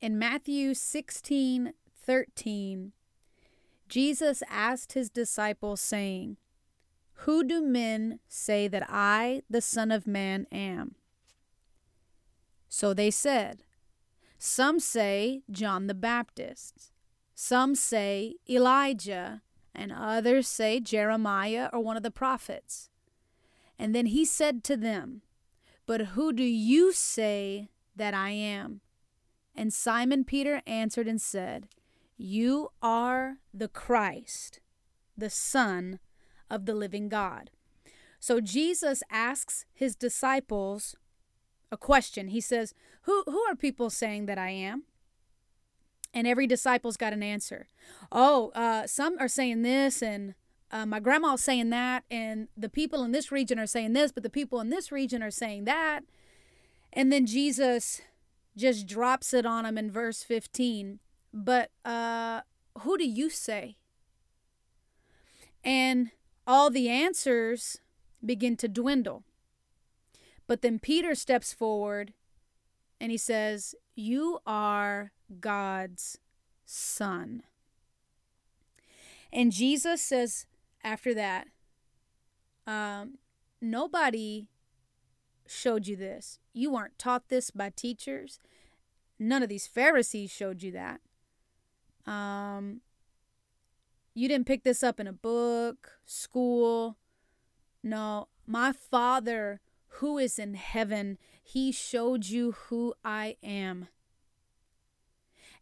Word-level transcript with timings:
in 0.00 0.18
Matthew 0.18 0.74
16 0.74 1.72
13, 2.04 2.92
Jesus 3.88 4.42
asked 4.48 4.94
his 4.94 5.10
disciples, 5.10 5.80
saying, 5.80 6.36
Who 7.24 7.44
do 7.44 7.60
men 7.60 8.20
say 8.28 8.68
that 8.68 8.86
I, 8.88 9.42
the 9.50 9.60
Son 9.60 9.90
of 9.90 10.06
Man, 10.06 10.46
am? 10.50 10.94
So 12.68 12.94
they 12.94 13.10
said, 13.10 13.64
Some 14.38 14.78
say 14.78 15.42
John 15.50 15.86
the 15.86 15.94
Baptist, 15.94 16.92
some 17.34 17.74
say 17.74 18.36
Elijah, 18.48 19.42
and 19.74 19.92
others 19.92 20.48
say 20.48 20.80
Jeremiah 20.80 21.68
or 21.72 21.80
one 21.80 21.96
of 21.96 22.02
the 22.02 22.10
prophets. 22.10 22.90
And 23.78 23.94
then 23.94 24.06
he 24.06 24.24
said 24.24 24.64
to 24.64 24.76
them, 24.76 25.22
But 25.86 26.00
who 26.08 26.32
do 26.32 26.42
you 26.42 26.92
say 26.92 27.68
that 27.94 28.14
I 28.14 28.30
am? 28.30 28.80
And 29.58 29.72
Simon 29.72 30.22
Peter 30.22 30.62
answered 30.68 31.08
and 31.08 31.20
said, 31.20 31.66
You 32.16 32.68
are 32.80 33.38
the 33.52 33.66
Christ, 33.66 34.60
the 35.16 35.30
Son 35.30 35.98
of 36.48 36.64
the 36.64 36.76
living 36.76 37.08
God. 37.08 37.50
So 38.20 38.40
Jesus 38.40 39.02
asks 39.10 39.66
his 39.74 39.96
disciples 39.96 40.94
a 41.72 41.76
question. 41.76 42.28
He 42.28 42.40
says, 42.40 42.72
Who, 43.02 43.24
who 43.26 43.40
are 43.48 43.56
people 43.56 43.90
saying 43.90 44.26
that 44.26 44.38
I 44.38 44.50
am? 44.50 44.84
And 46.14 46.28
every 46.28 46.46
disciple's 46.46 46.96
got 46.96 47.12
an 47.12 47.24
answer. 47.24 47.66
Oh, 48.12 48.52
uh, 48.54 48.86
some 48.86 49.16
are 49.18 49.26
saying 49.26 49.62
this, 49.62 50.00
and 50.00 50.34
uh, 50.70 50.86
my 50.86 51.00
grandma's 51.00 51.42
saying 51.42 51.70
that, 51.70 52.04
and 52.08 52.46
the 52.56 52.68
people 52.68 53.02
in 53.02 53.10
this 53.10 53.32
region 53.32 53.58
are 53.58 53.66
saying 53.66 53.92
this, 53.92 54.12
but 54.12 54.22
the 54.22 54.30
people 54.30 54.60
in 54.60 54.70
this 54.70 54.92
region 54.92 55.20
are 55.20 55.32
saying 55.32 55.64
that. 55.64 56.02
And 56.92 57.12
then 57.12 57.26
Jesus 57.26 58.02
just 58.58 58.86
drops 58.86 59.32
it 59.32 59.46
on 59.46 59.64
him 59.64 59.78
in 59.78 59.90
verse 59.90 60.22
15. 60.22 60.98
But 61.32 61.70
uh, 61.84 62.42
who 62.80 62.98
do 62.98 63.06
you 63.08 63.30
say? 63.30 63.76
And 65.64 66.10
all 66.46 66.70
the 66.70 66.88
answers 66.88 67.78
begin 68.24 68.56
to 68.58 68.68
dwindle. 68.68 69.24
But 70.46 70.62
then 70.62 70.78
Peter 70.78 71.14
steps 71.14 71.52
forward 71.52 72.12
and 73.00 73.10
he 73.10 73.18
says, 73.18 73.74
You 73.94 74.38
are 74.46 75.12
God's 75.40 76.18
son. 76.64 77.42
And 79.32 79.52
Jesus 79.52 80.00
says 80.00 80.46
after 80.82 81.12
that, 81.14 81.48
um, 82.66 83.18
Nobody 83.60 84.46
showed 85.46 85.86
you 85.86 85.96
this. 85.96 86.38
You 86.52 86.72
weren't 86.72 86.98
taught 86.98 87.28
this 87.28 87.50
by 87.50 87.70
teachers. 87.70 88.38
None 89.18 89.42
of 89.42 89.48
these 89.48 89.66
Pharisees 89.66 90.30
showed 90.30 90.62
you 90.62 90.72
that. 90.72 91.00
Um, 92.10 92.80
you 94.14 94.28
didn't 94.28 94.46
pick 94.46 94.64
this 94.64 94.82
up 94.82 94.98
in 94.98 95.06
a 95.06 95.12
book, 95.12 95.92
school. 96.06 96.96
No, 97.82 98.28
my 98.46 98.72
Father 98.72 99.60
who 99.98 100.18
is 100.18 100.38
in 100.38 100.54
heaven, 100.54 101.18
he 101.42 101.72
showed 101.72 102.26
you 102.26 102.52
who 102.52 102.94
I 103.04 103.36
am. 103.42 103.88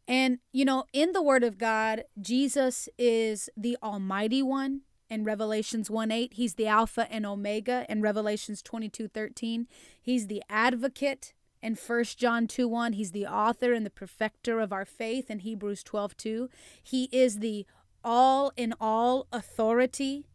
And, 0.08 0.38
you 0.52 0.64
know, 0.64 0.84
in 0.92 1.12
the 1.12 1.22
Word 1.22 1.42
of 1.42 1.58
God, 1.58 2.04
Jesus 2.20 2.88
is 2.96 3.48
the 3.56 3.76
Almighty 3.82 4.42
One 4.42 4.82
in 5.10 5.24
Revelations 5.24 5.90
1 5.90 6.12
8. 6.12 6.34
He's 6.34 6.54
the 6.54 6.66
Alpha 6.66 7.10
and 7.10 7.26
Omega 7.26 7.86
in 7.88 8.02
Revelations 8.02 8.62
22 8.62 9.08
13. 9.08 9.66
He's 10.00 10.28
the 10.28 10.42
advocate 10.48 11.34
in 11.62 11.74
1 11.74 12.04
John 12.16 12.46
2 12.46 12.68
1. 12.68 12.94
He's 12.94 13.12
the 13.12 13.26
author 13.26 13.72
and 13.72 13.84
the 13.84 13.90
perfecter 13.90 14.60
of 14.60 14.72
our 14.72 14.84
faith 14.84 15.30
in 15.30 15.40
Hebrews 15.40 15.82
12 15.82 16.16
2. 16.16 16.50
He 16.82 17.08
is 17.12 17.38
the 17.38 17.66
all 18.04 18.52
in 18.56 18.74
all 18.80 19.26
authority 19.32 20.26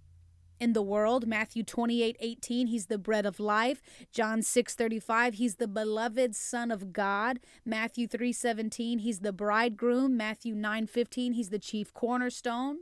in 0.61 0.73
the 0.73 0.81
world. 0.81 1.25
Matthew 1.27 1.63
28 1.63 2.15
18, 2.19 2.67
he's 2.67 2.85
the 2.85 2.97
bread 2.97 3.25
of 3.25 3.39
life. 3.39 3.81
John 4.11 4.43
6 4.43 4.75
35, 4.75 5.33
he's 5.33 5.55
the 5.55 5.67
beloved 5.67 6.35
Son 6.35 6.69
of 6.71 6.93
God. 6.93 7.39
Matthew 7.65 8.07
3 8.07 8.31
17, 8.31 8.99
he's 8.99 9.19
the 9.19 9.33
bridegroom. 9.33 10.15
Matthew 10.15 10.53
9 10.53 10.87
15, 10.87 11.33
he's 11.33 11.49
the 11.49 11.59
chief 11.59 11.93
cornerstone. 11.93 12.79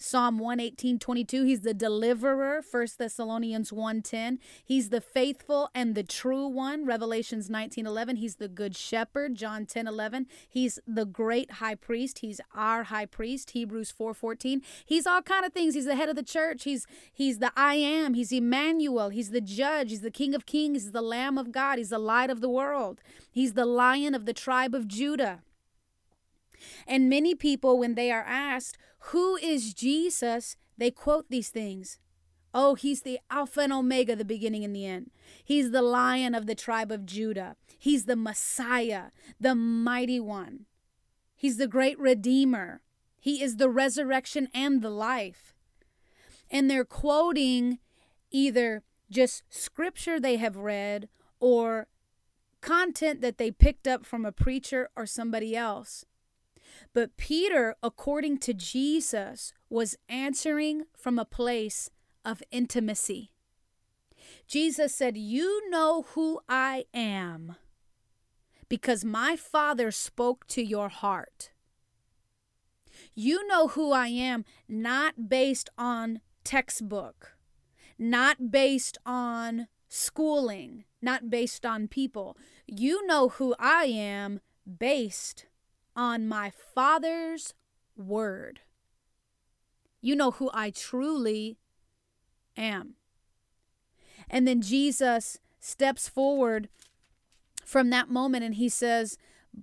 Psalm 0.00 0.38
118, 0.38 1.00
22, 1.00 1.44
he's 1.44 1.60
the 1.62 1.74
deliverer. 1.74 2.62
1 2.62 2.86
Thessalonians 2.98 3.72
1:10, 3.72 4.38
he's 4.64 4.90
the 4.90 5.00
faithful 5.00 5.68
and 5.74 5.96
the 5.96 6.04
true 6.04 6.46
one. 6.46 6.86
Revelations 6.86 7.50
19, 7.50 7.84
11, 7.84 8.16
he's 8.16 8.36
the 8.36 8.46
good 8.46 8.76
shepherd. 8.76 9.34
John 9.34 9.66
10, 9.66 9.88
11, 9.88 10.28
he's 10.48 10.78
the 10.86 11.04
great 11.04 11.52
high 11.52 11.74
priest. 11.74 12.20
He's 12.20 12.40
our 12.54 12.84
high 12.84 13.06
priest. 13.06 13.50
Hebrews 13.50 13.90
4, 13.90 14.14
14, 14.14 14.62
he's 14.86 15.06
all 15.06 15.20
kind 15.20 15.44
of 15.44 15.52
things. 15.52 15.74
He's 15.74 15.86
the 15.86 15.96
head 15.96 16.08
of 16.08 16.14
the 16.16 16.22
church. 16.22 16.62
He's 16.62 16.86
he's 17.12 17.40
the 17.40 17.50
I 17.56 17.74
am. 17.74 18.14
He's 18.14 18.30
Emmanuel. 18.30 19.08
He's 19.08 19.30
the 19.30 19.40
judge. 19.40 19.90
He's 19.90 20.02
the 20.02 20.12
King 20.12 20.34
of 20.34 20.46
kings. 20.46 20.84
He's 20.84 20.92
the 20.92 21.02
Lamb 21.02 21.36
of 21.36 21.50
God. 21.50 21.78
He's 21.78 21.90
the 21.90 21.98
light 21.98 22.30
of 22.30 22.40
the 22.40 22.48
world. 22.48 23.00
He's 23.32 23.54
the 23.54 23.66
lion 23.66 24.14
of 24.14 24.26
the 24.26 24.32
tribe 24.32 24.74
of 24.74 24.86
Judah. 24.86 25.42
And 26.86 27.08
many 27.08 27.34
people, 27.34 27.78
when 27.78 27.94
they 27.94 28.10
are 28.10 28.24
asked, 28.26 28.78
Who 29.10 29.36
is 29.36 29.74
Jesus? 29.74 30.56
they 30.78 30.90
quote 30.92 31.26
these 31.28 31.48
things. 31.48 31.98
Oh, 32.54 32.74
he's 32.74 33.02
the 33.02 33.18
Alpha 33.30 33.60
and 33.60 33.72
Omega, 33.72 34.16
the 34.16 34.24
beginning 34.24 34.64
and 34.64 34.74
the 34.74 34.86
end. 34.86 35.10
He's 35.44 35.70
the 35.70 35.82
lion 35.82 36.34
of 36.34 36.46
the 36.46 36.54
tribe 36.54 36.90
of 36.90 37.04
Judah. 37.04 37.56
He's 37.78 38.04
the 38.06 38.16
Messiah, 38.16 39.06
the 39.38 39.54
mighty 39.54 40.18
one. 40.18 40.66
He's 41.36 41.58
the 41.58 41.68
great 41.68 41.98
Redeemer. 41.98 42.80
He 43.20 43.42
is 43.42 43.56
the 43.56 43.68
resurrection 43.68 44.48
and 44.54 44.80
the 44.80 44.90
life. 44.90 45.54
And 46.50 46.70
they're 46.70 46.84
quoting 46.84 47.78
either 48.30 48.82
just 49.10 49.42
scripture 49.50 50.18
they 50.18 50.36
have 50.36 50.56
read 50.56 51.08
or 51.40 51.86
content 52.60 53.20
that 53.20 53.38
they 53.38 53.50
picked 53.50 53.86
up 53.86 54.06
from 54.06 54.24
a 54.24 54.32
preacher 54.32 54.88
or 54.96 55.06
somebody 55.06 55.56
else. 55.56 56.04
But 56.92 57.16
Peter, 57.16 57.74
according 57.82 58.38
to 58.38 58.54
Jesus, 58.54 59.52
was 59.68 59.96
answering 60.08 60.84
from 60.96 61.18
a 61.18 61.24
place 61.24 61.90
of 62.24 62.42
intimacy. 62.50 63.30
Jesus 64.46 64.94
said, 64.94 65.16
You 65.16 65.68
know 65.70 66.06
who 66.14 66.40
I 66.48 66.84
am 66.92 67.56
because 68.68 69.04
my 69.04 69.36
Father 69.36 69.90
spoke 69.90 70.46
to 70.48 70.62
your 70.62 70.88
heart. 70.88 71.50
You 73.14 73.46
know 73.46 73.68
who 73.68 73.92
I 73.92 74.08
am 74.08 74.44
not 74.68 75.28
based 75.28 75.70
on 75.78 76.20
textbook, 76.44 77.36
not 77.98 78.50
based 78.50 78.98
on 79.06 79.68
schooling, 79.88 80.84
not 81.00 81.30
based 81.30 81.64
on 81.64 81.88
people. 81.88 82.36
You 82.66 83.06
know 83.06 83.28
who 83.28 83.54
I 83.58 83.84
am 83.84 84.40
based 84.78 85.46
on 85.98 86.28
my 86.28 86.52
Father's 86.76 87.54
word. 87.96 88.60
You 90.00 90.14
know 90.14 90.30
who 90.30 90.48
I 90.54 90.70
truly 90.70 91.58
am. 92.56 92.94
And 94.30 94.46
then 94.46 94.62
Jesus 94.62 95.40
steps 95.58 96.08
forward 96.08 96.68
from 97.64 97.90
that 97.90 98.08
moment 98.08 98.44
and 98.44 98.54
he 98.54 98.68
says, 98.68 99.18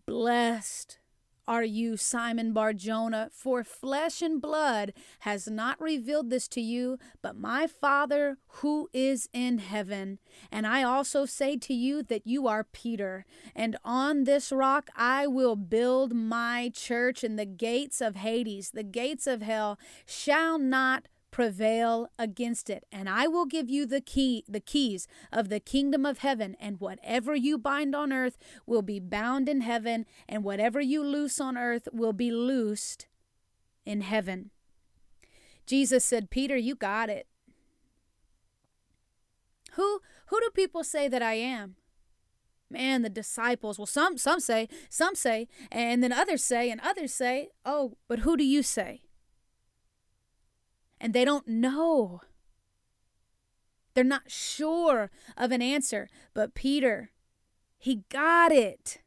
Blessed 0.06 1.00
are 1.48 1.64
you, 1.64 1.98
Simon 1.98 2.54
Barjona? 2.54 3.30
For 3.32 3.64
flesh 3.64 4.22
and 4.22 4.42
blood 4.42 4.94
has 5.20 5.48
not 5.48 5.80
revealed 5.80 6.30
this 6.30 6.48
to 6.50 6.62
you, 6.62 6.98
but 7.22 7.38
my 7.38 7.68
Father 7.68 8.38
who 8.48 8.90
is 8.94 9.30
in 9.34 9.60
heaven. 9.60 10.20
And 10.52 10.66
I 10.66 10.84
also 10.84 11.26
say 11.26 11.58
to 11.58 11.74
you 11.74 12.04
that 12.04 12.26
you 12.26 12.48
are 12.48 12.64
Peter, 12.64 13.26
and 13.56 13.78
on 13.84 14.24
this 14.24 14.52
rock 14.52 14.90
I 14.96 15.28
will 15.28 15.56
build 15.56 16.14
my 16.14 16.72
church, 16.74 17.24
and 17.24 17.38
the 17.38 17.46
gates 17.46 18.02
of 18.02 18.16
Hades, 18.16 18.72
the 18.72 18.84
gates 18.84 19.28
of 19.28 19.42
hell, 19.42 19.78
shall 20.06 20.58
not 20.58 21.08
prevail 21.36 22.08
against 22.18 22.70
it. 22.70 22.86
And 22.94 23.10
i 23.10 23.28
will 23.28 23.46
give 23.46 23.70
you 23.70 23.86
the 23.86 24.00
key 24.00 24.46
the 24.48 24.62
keys 24.62 25.06
of 25.34 25.50
the 25.50 25.60
kingdom 25.60 26.06
of 26.06 26.20
heaven 26.20 26.56
and 26.62 26.80
whatever 26.80 27.36
you 27.36 27.58
bind 27.58 27.94
on 27.94 28.14
earth 28.14 28.38
will 28.66 28.82
be 28.82 29.02
bound 29.02 29.50
in 29.50 29.60
heaven 29.60 30.06
and 30.30 30.46
whatever 30.46 30.80
you 30.80 31.04
loose 31.04 31.42
on 31.42 31.58
earth 31.58 31.90
will 31.92 32.14
be 32.14 32.32
loosed 32.32 33.08
in 33.86 34.00
heaven. 34.00 34.52
Jesus 35.66 36.06
said 36.06 36.30
peter 36.30 36.56
you 36.56 36.74
got 36.74 37.10
it. 37.10 37.28
Who 39.74 40.00
who 40.28 40.40
do 40.40 40.50
people 40.54 40.86
say 40.86 41.10
that 41.10 41.22
i 41.22 41.34
am? 41.34 41.76
Man 42.70 43.02
the 43.02 43.10
disciples. 43.10 43.78
Well 43.78 43.86
some 43.86 44.18
some 44.18 44.40
say 44.40 44.70
some 44.90 45.16
say 45.16 45.50
and 45.70 46.02
then 46.02 46.14
others 46.14 46.46
say 46.46 46.72
and 46.72 46.80
others 46.80 47.14
say 47.14 47.50
oh 47.66 47.98
but 48.08 48.20
who 48.20 48.38
do 48.38 48.46
you 48.46 48.64
say 48.64 49.02
and 51.00 51.14
they 51.14 51.26
don't 51.26 51.48
know. 51.48 52.22
They're 53.94 54.04
not 54.04 54.30
sure 54.30 55.10
of 55.38 55.52
an 55.52 55.62
answer. 55.62 56.10
But 56.34 56.54
Peter, 56.54 57.12
he 57.78 58.04
got 58.10 58.52
it. 58.52 59.02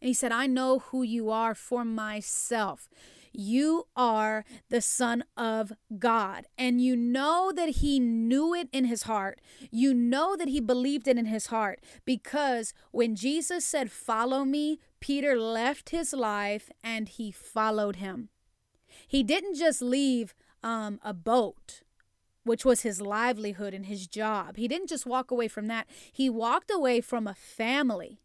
And 0.00 0.08
he 0.08 0.14
said, 0.14 0.32
I 0.32 0.46
know 0.46 0.80
who 0.80 1.02
you 1.02 1.30
are 1.30 1.54
for 1.54 1.84
myself. 1.84 2.88
You 3.32 3.84
are 3.96 4.44
the 4.68 4.82
Son 4.82 5.24
of 5.36 5.72
God. 5.98 6.46
And 6.58 6.82
you 6.82 6.94
know 6.96 7.52
that 7.54 7.76
he 7.76 7.98
knew 7.98 8.52
it 8.52 8.68
in 8.72 8.84
his 8.84 9.04
heart. 9.04 9.40
You 9.70 9.94
know 9.94 10.36
that 10.36 10.48
he 10.48 10.60
believed 10.60 11.08
it 11.08 11.16
in 11.16 11.26
his 11.26 11.46
heart 11.46 11.80
because 12.04 12.74
when 12.90 13.16
Jesus 13.16 13.64
said, 13.64 13.90
Follow 13.90 14.44
me, 14.44 14.80
Peter 15.00 15.38
left 15.38 15.90
his 15.90 16.12
life 16.12 16.70
and 16.84 17.08
he 17.08 17.30
followed 17.30 17.96
him. 17.96 18.28
He 19.06 19.22
didn't 19.22 19.56
just 19.56 19.80
leave 19.80 20.34
um, 20.62 21.00
a 21.04 21.14
boat 21.14 21.82
which 22.44 22.64
was 22.64 22.82
his 22.82 23.00
livelihood 23.00 23.72
and 23.72 23.86
his 23.86 24.08
job. 24.08 24.56
He 24.56 24.66
didn't 24.66 24.88
just 24.88 25.06
walk 25.06 25.30
away 25.30 25.46
from 25.48 25.68
that, 25.68 25.86
he 26.12 26.28
walked 26.28 26.70
away 26.70 27.00
from 27.00 27.26
a 27.26 27.34
family 27.34 28.22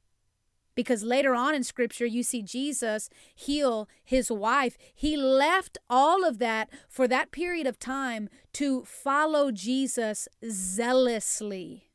because 0.77 1.01
later 1.01 1.33
on 1.33 1.55
in 1.55 1.63
scripture, 1.63 2.05
you 2.05 2.21
see 2.21 2.43
Jesus 2.43 3.09
heal 3.33 3.89
his 4.03 4.31
wife. 4.31 4.77
He 4.93 5.17
left 5.17 5.79
all 5.89 6.23
of 6.23 6.37
that 6.37 6.69
for 6.87 7.07
that 7.07 7.31
period 7.31 7.65
of 7.65 7.79
time 7.79 8.29
to 8.53 8.83
follow 8.85 9.51
Jesus 9.51 10.27
zealously. 10.47 11.89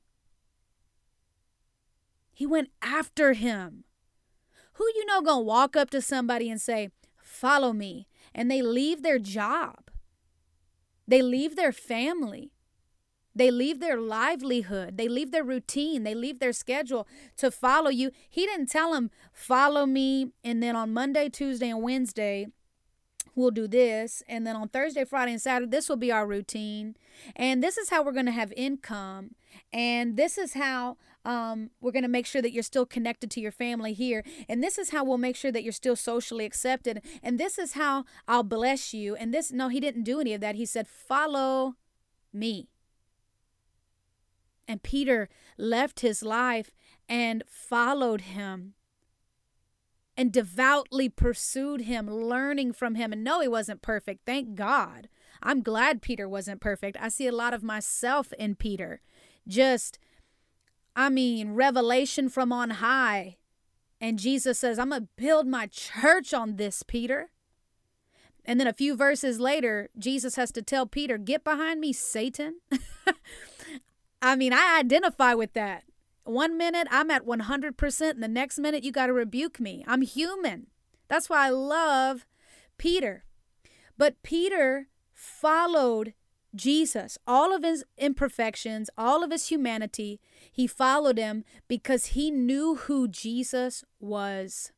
He 2.33 2.45
went 2.45 2.71
after 2.83 3.35
him. 3.35 3.85
Who 4.75 4.85
you 4.97 5.07
know 5.07 5.23
gonna 5.23 5.43
walk 5.43 5.77
up 5.77 5.91
to 5.91 6.03
somebody 6.03 6.51
and 6.51 6.61
say, 6.61 6.91
Follow 7.23 7.73
me, 7.73 8.09
and 8.35 8.51
they 8.51 8.63
leave 8.63 9.05
their 9.05 9.21
job, 9.21 9.92
they 11.07 11.23
leave 11.23 11.57
their 11.57 11.73
family, 11.73 12.53
they 13.35 13.51
leave 13.51 13.81
their 13.81 13.99
livelihood, 14.01 14.97
they 14.97 15.09
leave 15.09 15.31
their 15.31 15.45
routine, 15.45 16.03
they 16.03 16.15
leave 16.15 16.39
their 16.39 16.53
schedule 16.53 17.07
to 17.39 17.51
follow 17.51 17.91
you. 17.91 18.11
He 18.29 18.47
didn't 18.47 18.69
tell 18.71 18.93
them, 18.93 19.11
follow 19.33 19.87
me, 19.87 20.33
and 20.45 20.63
then 20.63 20.77
on 20.77 20.93
Monday, 20.93 21.29
Tuesday, 21.29 21.71
and 21.71 21.83
Wednesday, 21.83 22.49
we'll 23.35 23.51
do 23.51 23.67
this. 23.67 24.23
And 24.29 24.47
then 24.47 24.57
on 24.57 24.69
Thursday, 24.69 25.05
Friday, 25.05 25.33
and 25.33 25.41
Saturday, 25.41 25.71
this 25.71 25.89
will 25.89 25.97
be 25.97 26.13
our 26.13 26.27
routine. 26.27 26.97
And 27.35 27.63
this 27.63 27.79
is 27.79 27.91
how 27.91 28.03
we're 28.03 28.13
going 28.13 28.27
to 28.27 28.33
have 28.33 28.53
income. 28.57 29.35
And 29.73 30.17
this 30.17 30.39
is 30.39 30.55
how 30.55 30.99
um, 31.25 31.71
we're 31.81 31.93
going 31.93 32.03
to 32.03 32.09
make 32.09 32.27
sure 32.27 32.43
that 32.43 32.53
you're 32.53 32.63
still 32.63 32.87
connected 32.87 33.31
to 33.33 33.41
your 33.41 33.53
family 33.53 33.93
here. 33.93 34.25
And 34.49 34.63
this 34.63 34.79
is 34.79 34.91
how 34.91 35.05
we'll 35.05 35.19
make 35.19 35.37
sure 35.37 35.53
that 35.53 35.63
you're 35.63 35.73
still 35.73 35.97
socially 35.97 36.45
accepted. 36.45 37.03
And 37.23 37.39
this 37.39 37.59
is 37.59 37.73
how 37.73 38.05
I'll 38.27 38.43
bless 38.43 38.93
you. 38.93 39.15
And 39.15 39.33
this, 39.33 39.53
no, 39.53 39.69
he 39.69 39.81
didn't 39.81 40.05
do 40.05 40.21
any 40.21 40.35
of 40.35 40.41
that. 40.41 40.57
He 40.57 40.67
said, 40.67 40.89
follow 40.89 41.75
me. 42.33 42.69
And 44.67 44.83
Peter 44.83 45.29
left 45.59 46.01
his 46.01 46.23
life 46.23 46.71
and 47.09 47.45
followed 47.47 48.23
him 48.23 48.75
and 50.17 50.33
devoutly 50.33 51.09
pursued 51.09 51.83
him, 51.83 52.09
learning 52.09 52.73
from 52.73 52.95
him. 52.95 53.13
And 53.13 53.25
no, 53.25 53.41
he 53.41 53.49
wasn't 53.49 53.83
perfect. 53.83 54.21
Thank 54.27 54.55
God. 54.55 55.09
I'm 55.43 55.63
glad 55.63 56.03
Peter 56.03 56.29
wasn't 56.29 56.61
perfect. 56.61 56.97
I 57.01 57.09
see 57.09 57.27
a 57.27 57.33
lot 57.33 57.55
of 57.55 57.63
myself 57.63 58.33
in 58.39 58.55
Peter. 58.55 59.01
Just, 59.49 59.99
I 60.95 61.09
mean, 61.09 61.55
revelation 61.55 62.29
from 62.29 62.53
on 62.53 62.71
high. 62.71 63.37
And 64.01 64.19
Jesus 64.19 64.59
says, 64.59 64.79
I'm 64.79 64.91
going 64.91 65.03
to 65.03 65.09
build 65.17 65.47
my 65.47 65.67
church 65.67 66.35
on 66.35 66.57
this, 66.57 66.83
Peter. 66.83 67.31
And 68.45 68.59
then 68.59 68.67
a 68.67 68.73
few 68.73 68.97
verses 68.97 69.39
later, 69.39 69.89
Jesus 69.97 70.37
has 70.37 70.51
to 70.53 70.63
tell 70.63 70.87
Peter, 70.87 71.17
Get 71.17 71.45
behind 71.45 71.81
me, 71.81 71.93
Satan. 71.93 72.57
I 74.23 74.37
mean, 74.37 74.53
I 74.53 74.79
identify 74.79 75.35
with 75.35 75.53
that. 75.53 75.85
One 76.25 76.57
minute 76.57 76.89
I'm 76.91 77.11
at 77.11 77.27
100%, 77.27 78.11
and 78.11 78.23
the 78.23 78.29
next 78.29 78.59
minute 78.59 78.85
you 78.85 78.93
got 78.93 79.07
to 79.07 79.13
rebuke 79.13 79.59
me. 79.59 79.85
I'm 79.87 80.03
human. 80.03 80.69
That's 81.09 81.29
why 81.29 81.47
I 81.47 81.51
love 81.51 82.27
Peter. 82.79 83.25
But 83.97 84.23
Peter 84.23 84.89
followed 85.13 86.15
Jesus, 86.55 87.17
all 87.27 87.55
of 87.55 87.63
his 87.63 87.85
imperfections, 87.97 88.91
all 88.97 89.25
of 89.25 89.31
his 89.31 89.49
humanity. 89.49 90.21
He 90.51 90.67
followed 90.67 91.19
him 91.19 91.45
because 91.67 92.07
he 92.07 92.31
knew 92.31 92.75
who 92.75 93.09
Jesus 93.09 93.85
was. 94.01 94.73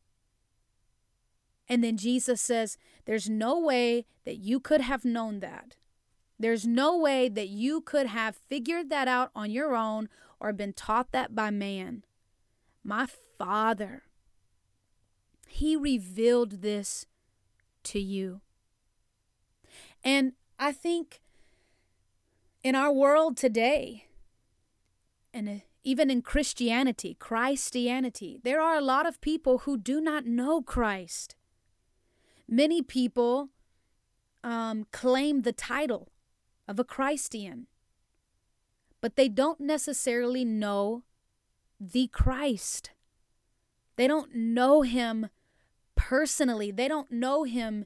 And 1.69 1.83
then 1.83 1.97
Jesus 1.97 2.41
says, 2.41 2.79
There's 3.07 3.29
no 3.29 3.59
way 3.59 4.07
that 4.25 4.37
you 4.37 4.61
could 4.61 4.83
have 4.83 5.05
known 5.05 5.41
that 5.41 5.77
there's 6.39 6.67
no 6.67 6.97
way 6.97 7.29
that 7.29 7.49
you 7.49 7.81
could 7.81 8.07
have 8.07 8.37
figured 8.37 8.91
that 8.91 9.09
out 9.09 9.31
on 9.35 9.51
your 9.51 9.75
own 9.75 10.09
or 10.41 10.53
been 10.53 10.73
taught 10.73 11.13
that 11.13 11.35
by 11.35 11.51
man. 11.51 12.05
My 12.83 13.07
Father, 13.39 14.03
He 15.47 15.77
revealed 15.77 16.63
this 16.63 17.07
to 17.85 18.01
you. 18.01 18.41
And 20.03 20.33
I 20.59 20.73
think 20.73 21.21
in 22.65 22.75
our 22.75 22.91
world 22.91 23.37
today, 23.37 24.07
and 25.35 25.61
even 25.85 26.11
in 26.11 26.23
Christianity, 26.23 27.15
Christianity, 27.21 28.41
there 28.43 28.61
are 28.61 28.77
a 28.77 28.81
lot 28.81 29.07
of 29.07 29.21
people 29.21 29.59
who 29.59 29.77
do 29.77 30.01
not 30.01 30.25
know 30.25 30.63
Christ. 30.63 31.37
Many 32.49 32.81
people 32.81 33.51
um, 34.43 34.87
claim 34.93 35.43
the 35.43 35.53
title 35.53 36.09
of 36.67 36.79
a 36.79 36.85
Christian, 36.85 37.67
but 39.03 39.17
they 39.17 39.29
don't 39.29 39.61
necessarily 39.61 40.45
know 40.45 41.03
the 41.79 42.07
Christ. 42.07 42.93
They 43.97 44.07
don't 44.09 44.35
know 44.35 44.81
him 44.81 45.29
personally, 45.97 46.71
they 46.71 46.89
don't 46.89 47.13
know 47.13 47.45
him 47.45 47.85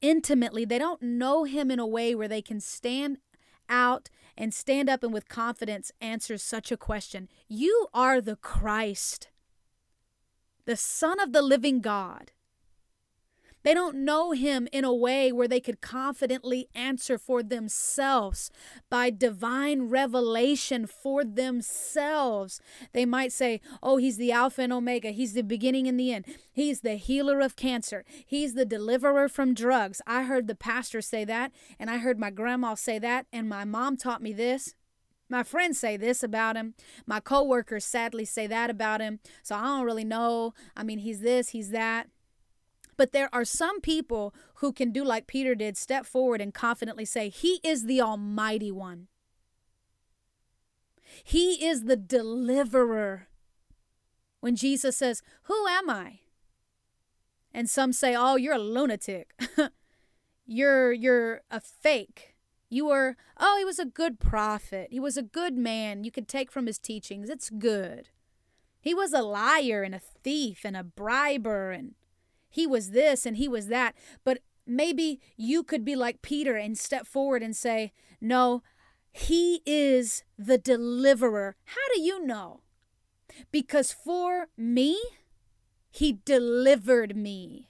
intimately, 0.00 0.64
they 0.64 0.78
don't 0.78 1.02
know 1.02 1.42
him 1.42 1.72
in 1.72 1.80
a 1.80 1.86
way 1.86 2.14
where 2.14 2.28
they 2.28 2.42
can 2.42 2.60
stand 2.60 3.18
out 3.68 4.08
and 4.36 4.52
stand 4.52 4.88
up 4.88 5.02
and 5.02 5.12
with 5.12 5.28
confidence 5.28 5.92
answer 6.00 6.38
such 6.38 6.70
a 6.70 6.76
question. 6.76 7.28
You 7.48 7.88
are 7.94 8.20
the 8.20 8.36
Christ, 8.36 9.28
the 10.64 10.76
Son 10.76 11.20
of 11.20 11.32
the 11.32 11.42
living 11.42 11.80
God. 11.80 12.32
They 13.66 13.74
don't 13.74 13.96
know 13.96 14.30
Him 14.30 14.68
in 14.70 14.84
a 14.84 14.94
way 14.94 15.32
where 15.32 15.48
they 15.48 15.58
could 15.58 15.80
confidently 15.80 16.68
answer 16.72 17.18
for 17.18 17.42
themselves 17.42 18.48
by 18.88 19.10
divine 19.10 19.88
revelation 19.88 20.86
for 20.86 21.24
themselves. 21.24 22.60
They 22.92 23.04
might 23.04 23.32
say, 23.32 23.60
Oh, 23.82 23.96
He's 23.96 24.18
the 24.18 24.30
Alpha 24.30 24.62
and 24.62 24.72
Omega. 24.72 25.10
He's 25.10 25.32
the 25.32 25.42
beginning 25.42 25.88
and 25.88 25.98
the 25.98 26.14
end. 26.14 26.26
He's 26.52 26.82
the 26.82 26.94
healer 26.94 27.40
of 27.40 27.56
cancer. 27.56 28.04
He's 28.24 28.54
the 28.54 28.64
deliverer 28.64 29.28
from 29.28 29.52
drugs. 29.52 30.00
I 30.06 30.22
heard 30.22 30.46
the 30.46 30.54
pastor 30.54 31.00
say 31.00 31.24
that, 31.24 31.50
and 31.76 31.90
I 31.90 31.96
heard 31.98 32.20
my 32.20 32.30
grandma 32.30 32.74
say 32.74 33.00
that, 33.00 33.26
and 33.32 33.48
my 33.48 33.64
mom 33.64 33.96
taught 33.96 34.22
me 34.22 34.32
this. 34.32 34.76
My 35.28 35.42
friends 35.42 35.76
say 35.80 35.96
this 35.96 36.22
about 36.22 36.54
him. 36.54 36.74
My 37.04 37.18
coworkers 37.18 37.84
sadly 37.84 38.26
say 38.26 38.46
that 38.46 38.70
about 38.70 39.00
him. 39.00 39.18
So 39.42 39.56
I 39.56 39.62
don't 39.62 39.84
really 39.84 40.04
know. 40.04 40.54
I 40.76 40.84
mean, 40.84 41.00
he's 41.00 41.18
this, 41.18 41.48
he's 41.48 41.70
that. 41.70 42.06
But 42.96 43.12
there 43.12 43.28
are 43.32 43.44
some 43.44 43.80
people 43.80 44.34
who 44.56 44.72
can 44.72 44.90
do 44.90 45.04
like 45.04 45.26
Peter 45.26 45.54
did, 45.54 45.76
step 45.76 46.06
forward 46.06 46.40
and 46.40 46.54
confidently 46.54 47.04
say, 47.04 47.28
He 47.28 47.60
is 47.62 47.84
the 47.84 48.00
Almighty 48.00 48.70
One. 48.70 49.08
He 51.22 51.66
is 51.66 51.84
the 51.84 51.96
deliverer. 51.96 53.28
When 54.40 54.56
Jesus 54.56 54.96
says, 54.96 55.22
Who 55.44 55.66
am 55.66 55.90
I? 55.90 56.20
And 57.52 57.68
some 57.68 57.92
say, 57.92 58.14
Oh, 58.16 58.36
you're 58.36 58.54
a 58.54 58.58
lunatic. 58.58 59.38
you're 60.46 60.92
you're 60.92 61.42
a 61.50 61.60
fake. 61.60 62.36
You 62.68 62.86
were, 62.86 63.16
oh, 63.38 63.56
he 63.58 63.64
was 63.64 63.78
a 63.78 63.84
good 63.84 64.18
prophet. 64.18 64.88
He 64.90 64.98
was 64.98 65.16
a 65.16 65.22
good 65.22 65.56
man. 65.56 66.02
You 66.02 66.10
could 66.10 66.26
take 66.26 66.50
from 66.50 66.66
his 66.66 66.78
teachings. 66.78 67.30
It's 67.30 67.48
good. 67.48 68.08
He 68.80 68.92
was 68.92 69.12
a 69.12 69.22
liar 69.22 69.82
and 69.82 69.94
a 69.94 70.00
thief 70.00 70.60
and 70.64 70.76
a 70.76 70.82
briber 70.82 71.70
and 71.70 71.94
he 72.56 72.66
was 72.66 72.90
this 72.92 73.26
and 73.26 73.36
he 73.36 73.48
was 73.48 73.66
that. 73.68 73.94
But 74.24 74.38
maybe 74.66 75.20
you 75.36 75.62
could 75.62 75.84
be 75.84 75.94
like 75.94 76.22
Peter 76.22 76.56
and 76.56 76.76
step 76.76 77.06
forward 77.06 77.42
and 77.42 77.54
say, 77.54 77.92
No, 78.18 78.62
he 79.12 79.60
is 79.66 80.24
the 80.38 80.56
deliverer. 80.56 81.56
How 81.66 81.86
do 81.94 82.00
you 82.00 82.24
know? 82.24 82.62
Because 83.52 83.92
for 83.92 84.48
me, 84.56 84.98
he 85.90 86.20
delivered 86.24 87.14
me. 87.14 87.68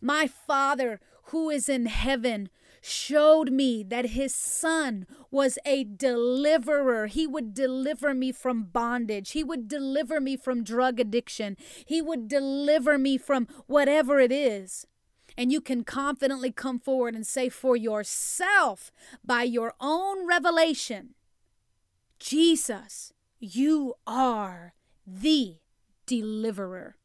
My 0.00 0.26
Father 0.26 0.98
who 1.24 1.50
is 1.50 1.68
in 1.68 1.86
heaven 1.86 2.48
showed 2.86 3.50
me 3.50 3.82
that 3.82 4.10
his 4.10 4.34
son 4.34 5.06
was 5.30 5.58
a 5.64 5.84
deliverer. 5.84 7.06
He 7.06 7.26
would 7.26 7.54
deliver 7.54 8.12
me 8.12 8.30
from 8.30 8.64
bondage. 8.64 9.30
He 9.30 9.42
would 9.42 9.68
deliver 9.68 10.20
me 10.20 10.36
from 10.36 10.62
drug 10.62 11.00
addiction. 11.00 11.56
He 11.86 12.02
would 12.02 12.28
deliver 12.28 12.98
me 12.98 13.16
from 13.16 13.48
whatever 13.66 14.20
it 14.20 14.30
is. 14.30 14.86
And 15.34 15.50
you 15.50 15.62
can 15.62 15.82
confidently 15.82 16.52
come 16.52 16.78
forward 16.78 17.14
and 17.14 17.26
say 17.26 17.48
for 17.48 17.74
yourself, 17.74 18.92
by 19.24 19.44
your 19.44 19.72
own 19.80 20.26
revelation, 20.26 21.14
Jesus, 22.18 23.14
you 23.40 23.94
are 24.06 24.74
the 25.06 25.56
deliverer. 26.04 26.96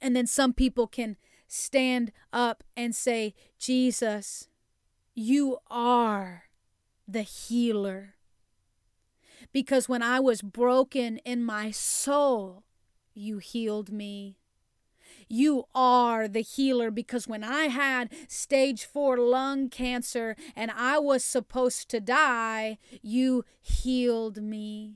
And 0.00 0.14
then 0.14 0.28
some 0.28 0.52
people 0.52 0.86
can 0.86 1.16
stand 1.52 2.10
up 2.32 2.64
and 2.74 2.94
say, 2.94 3.34
Jesus, 3.58 4.48
you 5.14 5.58
are 5.70 6.44
the 7.06 7.20
healer. 7.20 8.14
Because 9.52 9.86
when 9.86 10.02
I 10.02 10.18
was 10.18 10.40
broken 10.40 11.18
in 11.18 11.44
my 11.44 11.70
soul, 11.70 12.64
you 13.12 13.36
healed 13.36 13.92
me. 13.92 14.38
You 15.28 15.66
are 15.74 16.26
the 16.26 16.40
healer 16.40 16.90
because 16.90 17.28
when 17.28 17.44
I 17.44 17.64
had 17.64 18.10
stage 18.28 18.86
four 18.86 19.18
lung 19.18 19.68
cancer 19.68 20.36
and 20.56 20.70
I 20.70 20.98
was 20.98 21.22
supposed 21.22 21.90
to 21.90 22.00
die, 22.00 22.78
you 23.02 23.44
healed 23.60 24.42
me. 24.42 24.94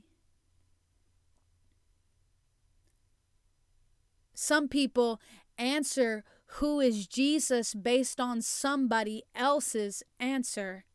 Some 4.33 4.67
people 4.67 5.21
answer 5.57 6.23
who 6.47 6.79
is 6.79 7.07
Jesus 7.07 7.73
based 7.73 8.19
on 8.19 8.41
somebody 8.41 9.23
else's 9.35 10.03
answer. 10.19 10.85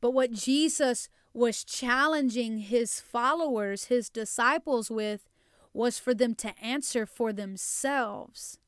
But 0.00 0.12
what 0.12 0.32
Jesus 0.32 1.08
was 1.34 1.64
challenging 1.64 2.58
his 2.58 3.00
followers, 3.00 3.84
his 3.84 4.08
disciples 4.08 4.90
with, 4.90 5.28
was 5.72 5.98
for 5.98 6.14
them 6.14 6.34
to 6.36 6.58
answer 6.60 7.06
for 7.06 7.32
themselves. 7.32 8.58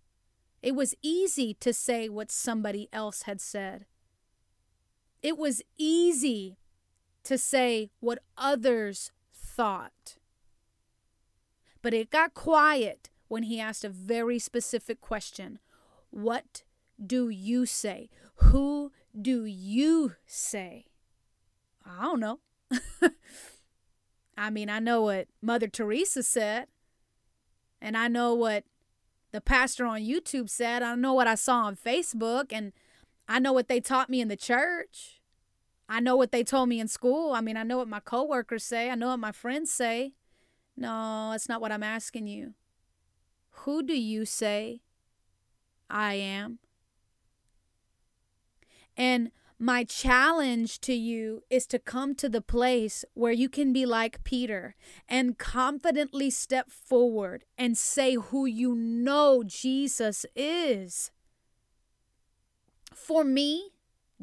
It 0.63 0.75
was 0.75 0.95
easy 1.03 1.55
to 1.61 1.73
say 1.73 2.09
what 2.09 2.31
somebody 2.31 2.89
else 2.93 3.23
had 3.23 3.41
said. 3.41 3.87
It 5.23 5.39
was 5.39 5.63
easy 5.79 6.59
to 7.25 7.39
say 7.39 7.91
what 8.01 8.19
others 8.37 9.13
thought. 9.33 10.17
But 11.83 11.95
it 11.95 12.11
got 12.11 12.35
quiet 12.35 13.10
when 13.31 13.45
he 13.45 13.61
asked 13.61 13.85
a 13.85 13.89
very 13.89 14.39
specific 14.41 15.01
question 15.01 15.61
What 16.11 16.65
do 17.05 17.29
you 17.29 17.65
say? 17.65 18.11
Who 18.37 18.91
do 19.19 19.45
you 19.45 20.17
say? 20.27 20.87
I 21.87 22.03
don't 22.03 22.21
know. 22.21 22.41
I 24.37 24.51
mean, 24.51 24.69
I 24.69 24.81
know 24.81 25.03
what 25.03 25.29
Mother 25.41 25.69
Teresa 25.69 26.23
said, 26.23 26.67
and 27.81 27.97
I 27.97 28.09
know 28.09 28.35
what 28.35 28.65
the 29.33 29.41
pastor 29.41 29.87
on 29.87 30.01
YouTube 30.01 30.51
said. 30.51 30.83
I 30.83 30.97
know 30.97 31.15
what 31.15 31.29
I 31.29 31.37
saw 31.37 31.63
on 31.63 31.77
Facebook, 31.77 32.47
and 32.51 32.73
I 33.29 33.39
know 33.39 33.53
what 33.53 33.69
they 33.69 33.81
taught 33.81 34.11
me 34.11 34.21
in 34.21 34.29
the 34.29 34.37
church. 34.37 35.21
I 35.89 36.01
know 36.01 36.17
what 36.17 36.33
they 36.33 36.43
told 36.43 36.69
me 36.69 36.81
in 36.81 36.89
school. 36.89 37.33
I 37.33 37.41
mean, 37.41 37.57
I 37.57 37.63
know 37.63 37.79
what 37.79 37.89
my 37.89 38.01
coworkers 38.01 38.65
say. 38.65 38.91
I 38.91 38.97
know 38.97 39.09
what 39.09 39.21
my 39.21 39.33
friends 39.33 39.71
say. 39.71 40.15
No, 40.77 41.31
that's 41.31 41.49
not 41.49 41.61
what 41.61 41.71
I'm 41.71 41.83
asking 41.83 42.27
you. 42.27 42.55
Who 43.51 43.83
do 43.83 43.99
you 43.99 44.25
say 44.25 44.81
I 45.89 46.15
am? 46.15 46.59
And 48.97 49.31
my 49.59 49.85
challenge 49.85 50.81
to 50.81 50.95
you 50.95 51.43
is 51.51 51.67
to 51.67 51.79
come 51.79 52.15
to 52.15 52.31
the 52.31 52.41
place 52.41 53.05
where 53.13 53.33
you 53.33 53.51
can 53.51 53.75
be 53.75 53.85
like 53.85 54.25
Peter 54.25 54.75
and 55.07 55.37
confidently 55.37 56.31
step 56.31 56.71
forward 56.71 57.45
and 57.59 57.77
say 57.77 58.15
who 58.15 58.47
you 58.47 58.75
know 58.75 59.43
Jesus 59.45 60.25
is. 60.35 61.11
For 62.95 63.23
me, 63.23 63.73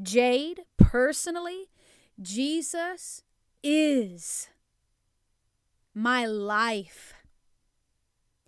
Jade, 0.01 0.61
personally, 0.77 1.65
Jesus 2.19 3.21
is 3.61 4.49
my 5.93 6.25
life. 6.25 7.13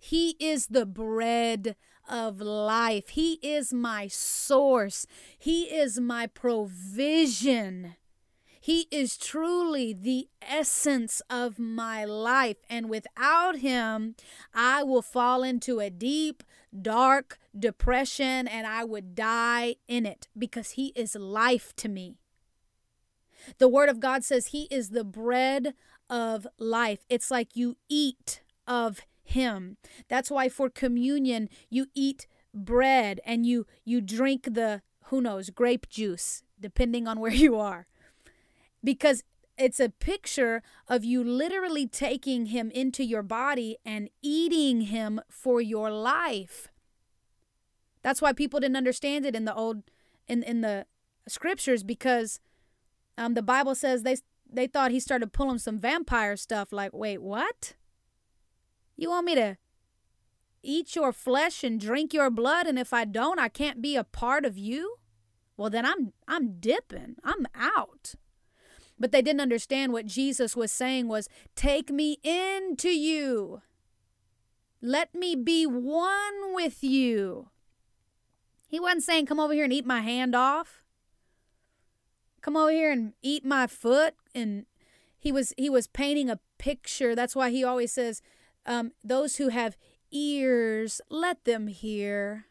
He 0.00 0.30
is 0.40 0.68
the 0.68 0.86
bread 0.86 1.76
of 2.08 2.40
life. 2.40 3.10
He 3.10 3.34
is 3.42 3.72
my 3.72 4.08
source. 4.08 5.06
He 5.38 5.64
is 5.64 6.00
my 6.00 6.26
provision. 6.26 7.96
He 8.62 8.88
is 8.90 9.16
truly 9.16 9.92
the 9.92 10.28
essence 10.42 11.22
of 11.30 11.58
my 11.58 12.04
life. 12.04 12.58
And 12.68 12.90
without 12.90 13.58
him, 13.58 14.16
I 14.52 14.82
will 14.82 15.02
fall 15.02 15.42
into 15.42 15.80
a 15.80 15.88
deep, 15.88 16.42
dark 16.78 17.38
depression 17.58 18.48
and 18.48 18.66
I 18.66 18.84
would 18.84 19.14
die 19.14 19.76
in 19.88 20.06
it 20.06 20.28
because 20.36 20.72
he 20.72 20.88
is 20.88 21.14
life 21.14 21.74
to 21.76 21.88
me. 21.88 22.16
The 23.58 23.68
Word 23.68 23.88
of 23.88 24.00
God 24.00 24.24
says 24.24 24.48
he 24.48 24.62
is 24.70 24.90
the 24.90 25.04
bread 25.04 25.74
of 26.08 26.46
life. 26.58 27.04
It's 27.08 27.30
like 27.30 27.56
you 27.56 27.76
eat 27.88 28.42
of 28.66 29.00
him. 29.30 29.76
That's 30.08 30.30
why 30.30 30.48
for 30.48 30.70
communion 30.70 31.48
you 31.68 31.86
eat 31.94 32.26
bread 32.52 33.20
and 33.24 33.46
you 33.46 33.66
you 33.84 34.00
drink 34.00 34.54
the 34.54 34.82
who 35.04 35.20
knows 35.20 35.50
grape 35.50 35.88
juice 35.88 36.42
depending 36.60 37.06
on 37.06 37.20
where 37.20 37.32
you 37.32 37.56
are. 37.56 37.86
Because 38.82 39.22
it's 39.58 39.80
a 39.80 39.90
picture 39.90 40.62
of 40.88 41.04
you 41.04 41.22
literally 41.22 41.86
taking 41.86 42.46
him 42.46 42.70
into 42.70 43.04
your 43.04 43.22
body 43.22 43.76
and 43.84 44.08
eating 44.22 44.82
him 44.82 45.20
for 45.28 45.60
your 45.60 45.90
life. 45.90 46.68
That's 48.02 48.22
why 48.22 48.32
people 48.32 48.60
didn't 48.60 48.78
understand 48.78 49.26
it 49.26 49.36
in 49.36 49.44
the 49.44 49.54
old 49.54 49.82
in 50.26 50.42
in 50.42 50.62
the 50.62 50.86
scriptures 51.28 51.82
because 51.82 52.40
um, 53.18 53.34
the 53.34 53.42
Bible 53.42 53.74
says 53.74 54.02
they 54.02 54.16
they 54.50 54.66
thought 54.66 54.90
he 54.90 55.00
started 55.00 55.32
pulling 55.32 55.58
some 55.58 55.78
vampire 55.78 56.36
stuff. 56.36 56.72
Like, 56.72 56.92
wait, 56.92 57.22
what? 57.22 57.74
You 59.00 59.08
want 59.08 59.24
me 59.24 59.34
to 59.36 59.56
eat 60.62 60.94
your 60.94 61.10
flesh 61.10 61.64
and 61.64 61.80
drink 61.80 62.12
your 62.12 62.28
blood 62.28 62.66
and 62.66 62.78
if 62.78 62.92
I 62.92 63.06
don't 63.06 63.38
I 63.38 63.48
can't 63.48 63.80
be 63.80 63.96
a 63.96 64.04
part 64.04 64.44
of 64.44 64.58
you? 64.58 64.96
Well 65.56 65.70
then 65.70 65.86
I'm 65.86 66.12
I'm 66.28 66.60
dipping. 66.60 67.16
I'm 67.24 67.46
out. 67.54 68.14
But 68.98 69.10
they 69.10 69.22
didn't 69.22 69.40
understand 69.40 69.94
what 69.94 70.04
Jesus 70.04 70.54
was 70.54 70.70
saying 70.70 71.08
was 71.08 71.30
take 71.56 71.88
me 71.88 72.18
into 72.22 72.90
you. 72.90 73.62
Let 74.82 75.14
me 75.14 75.34
be 75.34 75.66
one 75.66 76.52
with 76.52 76.84
you. 76.84 77.48
He 78.68 78.78
wasn't 78.78 79.04
saying 79.04 79.24
come 79.24 79.40
over 79.40 79.54
here 79.54 79.64
and 79.64 79.72
eat 79.72 79.86
my 79.86 80.02
hand 80.02 80.34
off. 80.34 80.82
Come 82.42 82.54
over 82.54 82.70
here 82.70 82.92
and 82.92 83.14
eat 83.22 83.46
my 83.46 83.66
foot 83.66 84.14
and 84.34 84.66
he 85.18 85.32
was 85.32 85.54
he 85.56 85.70
was 85.70 85.86
painting 85.86 86.28
a 86.28 86.38
picture. 86.58 87.14
That's 87.14 87.34
why 87.34 87.48
he 87.48 87.64
always 87.64 87.92
says 87.92 88.20
um, 88.66 88.92
those 89.02 89.36
who 89.36 89.48
have 89.48 89.76
ears, 90.10 91.00
let 91.08 91.44
them 91.44 91.66
hear. 91.68 92.46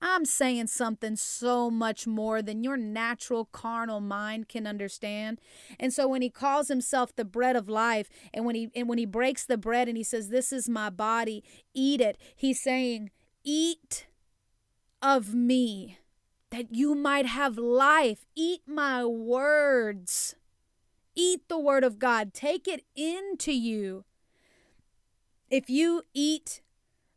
I'm 0.00 0.24
saying 0.26 0.66
something 0.68 1.16
so 1.16 1.70
much 1.70 2.06
more 2.06 2.42
than 2.42 2.62
your 2.62 2.76
natural 2.76 3.46
carnal 3.46 4.00
mind 4.00 4.48
can 4.48 4.66
understand. 4.66 5.40
And 5.80 5.92
so 5.92 6.06
when 6.06 6.20
he 6.20 6.28
calls 6.28 6.68
himself 6.68 7.16
the 7.16 7.24
bread 7.24 7.56
of 7.56 7.68
life 7.68 8.08
and 8.32 8.44
when 8.44 8.54
he 8.54 8.70
and 8.74 8.88
when 8.88 8.98
he 8.98 9.06
breaks 9.06 9.44
the 9.44 9.56
bread 9.56 9.88
and 9.88 9.96
he 9.96 10.02
says 10.02 10.28
this 10.28 10.52
is 10.52 10.68
my 10.68 10.90
body, 10.90 11.42
eat 11.74 12.00
it. 12.00 12.18
He's 12.36 12.60
saying 12.60 13.10
eat 13.42 14.06
of 15.00 15.34
me 15.34 15.98
that 16.50 16.74
you 16.74 16.94
might 16.94 17.26
have 17.26 17.56
life. 17.58 18.26
Eat 18.34 18.62
my 18.66 19.04
words. 19.04 20.36
Eat 21.14 21.48
the 21.48 21.58
word 21.58 21.84
of 21.84 21.98
God. 21.98 22.34
Take 22.34 22.68
it 22.68 22.84
into 22.94 23.52
you. 23.52 24.04
If 25.50 25.70
you 25.70 26.02
eat 26.14 26.60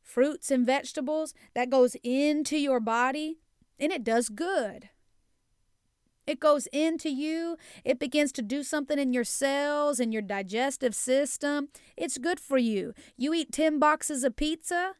fruits 0.02 0.52
and 0.52 0.66
vegetables, 0.66 1.34
that 1.56 1.70
goes 1.70 1.96
into 2.04 2.58
your 2.58 2.80
body 2.80 3.40
and 3.80 3.92
it 3.92 4.04
does 4.04 4.30
good. 4.30 4.90
It 6.28 6.40
goes 6.40 6.68
into 6.68 7.10
you. 7.10 7.58
It 7.84 7.98
begins 7.98 8.32
to 8.34 8.44
do 8.44 8.62
something 8.62 9.00
in 9.00 9.14
your 9.14 9.24
cells 9.24 10.00
and 10.00 10.14
your 10.14 10.22
digestive 10.22 10.94
system. 10.94 11.70
It's 11.98 12.20
good 12.20 12.40
for 12.40 12.60
you. 12.60 12.94
You 13.18 13.34
eat 13.34 13.52
10 13.52 13.80
boxes 13.80 14.24
of 14.24 14.36
pizza, 14.36 14.94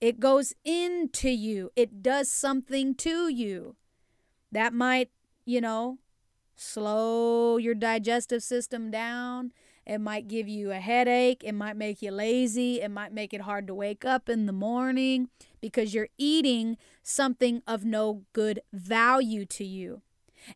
it 0.00 0.20
goes 0.20 0.54
into 0.64 1.30
you. 1.30 1.72
It 1.74 2.02
does 2.02 2.30
something 2.30 2.94
to 2.96 3.28
you. 3.28 3.74
That 4.52 4.72
might, 4.72 5.10
you 5.44 5.60
know, 5.60 5.98
slow 6.54 7.56
your 7.56 7.74
digestive 7.74 8.42
system 8.42 8.90
down. 8.90 9.52
It 9.88 10.02
might 10.02 10.28
give 10.28 10.46
you 10.46 10.70
a 10.70 10.80
headache. 10.80 11.42
It 11.42 11.54
might 11.54 11.76
make 11.76 12.02
you 12.02 12.10
lazy. 12.10 12.82
It 12.82 12.90
might 12.90 13.12
make 13.12 13.32
it 13.32 13.40
hard 13.40 13.66
to 13.68 13.74
wake 13.74 14.04
up 14.04 14.28
in 14.28 14.44
the 14.44 14.52
morning 14.52 15.30
because 15.62 15.94
you're 15.94 16.10
eating 16.18 16.76
something 17.02 17.62
of 17.66 17.86
no 17.86 18.24
good 18.34 18.60
value 18.70 19.46
to 19.46 19.64
you. 19.64 20.02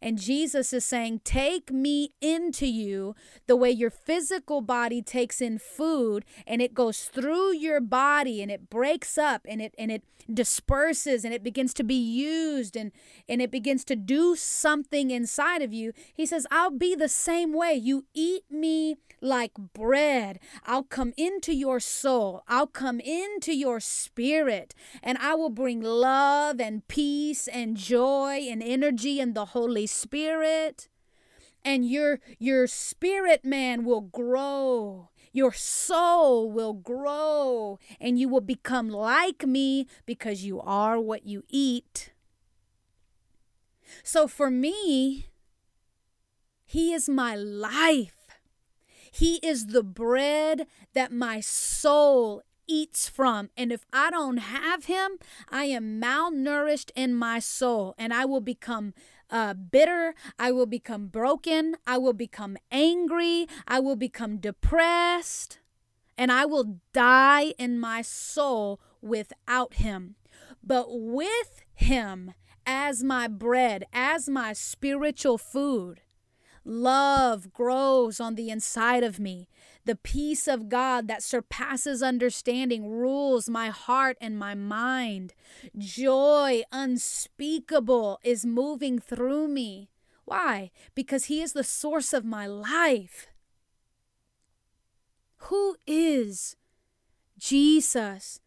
And 0.00 0.18
Jesus 0.18 0.72
is 0.72 0.84
saying, 0.84 1.20
Take 1.24 1.70
me 1.70 2.12
into 2.20 2.66
you 2.66 3.14
the 3.46 3.56
way 3.56 3.70
your 3.70 3.90
physical 3.90 4.60
body 4.60 5.02
takes 5.02 5.40
in 5.40 5.58
food 5.58 6.24
and 6.46 6.62
it 6.62 6.74
goes 6.74 7.04
through 7.04 7.54
your 7.54 7.80
body 7.80 8.42
and 8.42 8.50
it 8.50 8.70
breaks 8.70 9.18
up 9.18 9.42
and 9.48 9.60
it 9.60 9.74
and 9.78 9.90
it 9.90 10.04
disperses 10.32 11.24
and 11.24 11.34
it 11.34 11.42
begins 11.42 11.74
to 11.74 11.84
be 11.84 11.94
used 11.94 12.76
and 12.76 12.92
and 13.28 13.42
it 13.42 13.50
begins 13.50 13.84
to 13.84 13.96
do 13.96 14.36
something 14.36 15.10
inside 15.10 15.62
of 15.62 15.72
you. 15.72 15.92
He 16.14 16.26
says, 16.26 16.46
I'll 16.50 16.70
be 16.70 16.94
the 16.94 17.08
same 17.08 17.52
way. 17.52 17.74
You 17.74 18.04
eat 18.14 18.44
me 18.50 18.96
like 19.22 19.52
bread. 19.72 20.40
I'll 20.66 20.82
come 20.82 21.12
into 21.16 21.54
your 21.54 21.80
soul. 21.80 22.42
I'll 22.48 22.66
come 22.66 23.00
into 23.00 23.54
your 23.54 23.80
spirit 23.80 24.74
and 25.02 25.16
I 25.18 25.34
will 25.34 25.50
bring 25.50 25.80
love 25.80 26.60
and 26.60 26.86
peace 26.88 27.46
and 27.46 27.76
joy 27.76 28.40
and 28.50 28.62
energy 28.62 29.20
and 29.20 29.34
the 29.34 29.46
Holy 29.46 29.71
Spirit. 29.86 30.88
And 31.64 31.88
your 31.88 32.20
your 32.38 32.66
spirit 32.66 33.44
man 33.44 33.84
will 33.84 34.00
grow. 34.00 35.10
Your 35.32 35.52
soul 35.52 36.50
will 36.50 36.74
grow 36.74 37.78
and 38.00 38.18
you 38.18 38.28
will 38.28 38.42
become 38.42 38.90
like 38.90 39.46
me 39.46 39.86
because 40.04 40.44
you 40.44 40.60
are 40.60 41.00
what 41.00 41.24
you 41.26 41.42
eat. 41.48 42.12
So 44.02 44.26
for 44.26 44.50
me, 44.50 45.26
he 46.64 46.92
is 46.92 47.08
my 47.08 47.34
life. 47.34 48.14
He 49.10 49.36
is 49.36 49.66
the 49.66 49.82
bread 49.82 50.66
that 50.94 51.12
my 51.12 51.40
soul 51.40 52.42
eats 52.66 53.08
from. 53.08 53.50
And 53.56 53.70
if 53.70 53.84
I 53.92 54.10
don't 54.10 54.38
have 54.38 54.86
him, 54.86 55.18
I 55.50 55.64
am 55.64 56.00
malnourished 56.00 56.90
in 56.96 57.14
my 57.14 57.38
soul 57.38 57.94
and 57.98 58.14
I 58.14 58.24
will 58.24 58.40
become 58.40 58.94
uh, 59.32 59.54
bitter. 59.54 60.14
I 60.38 60.52
will 60.52 60.66
become 60.66 61.08
broken. 61.08 61.76
I 61.86 61.98
will 61.98 62.12
become 62.12 62.56
angry. 62.70 63.48
I 63.66 63.80
will 63.80 63.96
become 63.96 64.36
depressed. 64.36 65.58
And 66.16 66.30
I 66.30 66.44
will 66.44 66.78
die 66.92 67.54
in 67.58 67.80
my 67.80 68.02
soul 68.02 68.80
without 69.00 69.74
him. 69.74 70.14
But 70.62 70.86
with 70.90 71.64
him 71.74 72.34
as 72.64 73.02
my 73.02 73.26
bread, 73.26 73.86
as 73.92 74.28
my 74.28 74.52
spiritual 74.52 75.38
food, 75.38 76.02
Love 76.64 77.52
grows 77.52 78.20
on 78.20 78.36
the 78.36 78.48
inside 78.48 79.02
of 79.02 79.18
me. 79.18 79.48
The 79.84 79.96
peace 79.96 80.46
of 80.46 80.68
God 80.68 81.08
that 81.08 81.22
surpasses 81.22 82.02
understanding 82.02 82.88
rules 82.88 83.48
my 83.48 83.68
heart 83.68 84.16
and 84.20 84.38
my 84.38 84.54
mind. 84.54 85.34
Joy 85.76 86.62
unspeakable 86.70 88.20
is 88.22 88.46
moving 88.46 89.00
through 89.00 89.48
me. 89.48 89.90
Why? 90.24 90.70
Because 90.94 91.24
He 91.24 91.42
is 91.42 91.52
the 91.52 91.64
source 91.64 92.12
of 92.12 92.24
my 92.24 92.46
life. 92.46 93.26
Who 95.48 95.76
is 95.86 96.56
Jesus? 97.36 98.40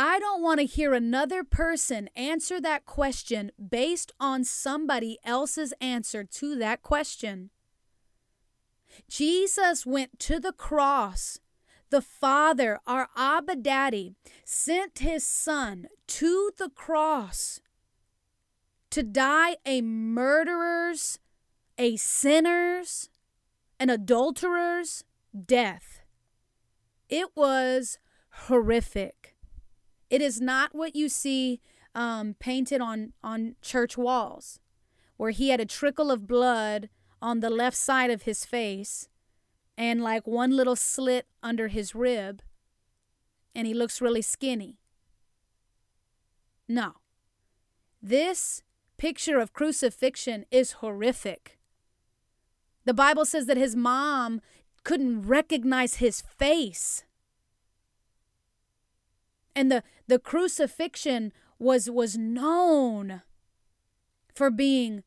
I 0.00 0.18
don't 0.18 0.40
want 0.40 0.60
to 0.60 0.64
hear 0.66 0.94
another 0.94 1.44
person 1.44 2.08
answer 2.16 2.60
that 2.60 2.86
question 2.86 3.50
based 3.68 4.12
on 4.18 4.44
somebody 4.44 5.18
else's 5.24 5.74
answer 5.80 6.24
to 6.24 6.56
that 6.56 6.82
question. 6.82 7.50
Jesus 9.08 9.86
went 9.86 10.18
to 10.20 10.40
the 10.40 10.52
cross. 10.52 11.38
The 11.90 12.02
Father, 12.02 12.80
our 12.86 13.08
Abba 13.16 13.56
Daddy, 13.56 14.14
sent 14.44 14.98
his 14.98 15.24
Son 15.24 15.86
to 16.06 16.50
the 16.58 16.68
cross 16.68 17.60
to 18.90 19.02
die 19.02 19.56
a 19.64 19.80
murderer's, 19.80 21.18
a 21.76 21.96
sinner's, 21.96 23.08
an 23.78 23.90
adulterer's 23.90 25.04
death. 25.46 26.00
It 27.08 27.28
was 27.34 27.98
horrific. 28.30 29.36
It 30.10 30.20
is 30.20 30.40
not 30.40 30.74
what 30.74 30.96
you 30.96 31.08
see 31.08 31.60
um, 31.94 32.34
painted 32.38 32.80
on, 32.80 33.12
on 33.22 33.56
church 33.62 33.96
walls, 33.96 34.60
where 35.16 35.30
he 35.30 35.50
had 35.50 35.60
a 35.60 35.66
trickle 35.66 36.10
of 36.10 36.26
blood 36.26 36.88
on 37.20 37.40
the 37.40 37.50
left 37.50 37.76
side 37.76 38.10
of 38.10 38.22
his 38.22 38.44
face 38.44 39.08
and 39.76 40.02
like 40.02 40.26
one 40.26 40.56
little 40.56 40.76
slit 40.76 41.26
under 41.42 41.68
his 41.68 41.94
rib, 41.94 42.42
and 43.54 43.66
he 43.66 43.74
looks 43.74 44.00
really 44.00 44.22
skinny. 44.22 44.78
No. 46.68 46.94
This 48.02 48.62
picture 48.96 49.38
of 49.38 49.52
crucifixion 49.52 50.44
is 50.50 50.72
horrific. 50.72 51.58
The 52.84 52.94
Bible 52.94 53.24
says 53.24 53.46
that 53.46 53.56
his 53.56 53.76
mom 53.76 54.40
couldn't 54.82 55.22
recognize 55.22 55.96
his 55.96 56.20
face. 56.20 57.04
And 59.54 59.70
the, 59.70 59.82
the 60.06 60.18
crucifixion 60.18 61.32
was 61.58 61.90
was 61.90 62.16
known 62.16 63.22
for 64.32 64.50
being 64.50 65.02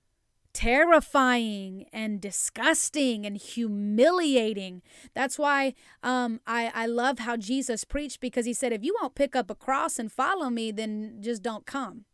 terrifying 0.53 1.85
and 1.93 2.19
disgusting 2.19 3.25
and 3.25 3.37
humiliating. 3.37 4.81
That's 5.13 5.39
why 5.39 5.73
um, 6.03 6.39
I, 6.45 6.71
I 6.73 6.85
love 6.85 7.19
how 7.19 7.37
Jesus 7.37 7.83
preached 7.83 8.19
because 8.19 8.45
he 8.45 8.53
said, 8.53 8.73
if 8.73 8.83
you 8.83 8.95
won't 9.01 9.15
pick 9.15 9.35
up 9.35 9.49
a 9.49 9.55
cross 9.55 9.97
and 9.99 10.11
follow 10.11 10.49
me, 10.49 10.71
then 10.71 11.17
just 11.21 11.41
don't 11.41 11.65
come. 11.65 12.05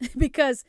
because 0.16 0.64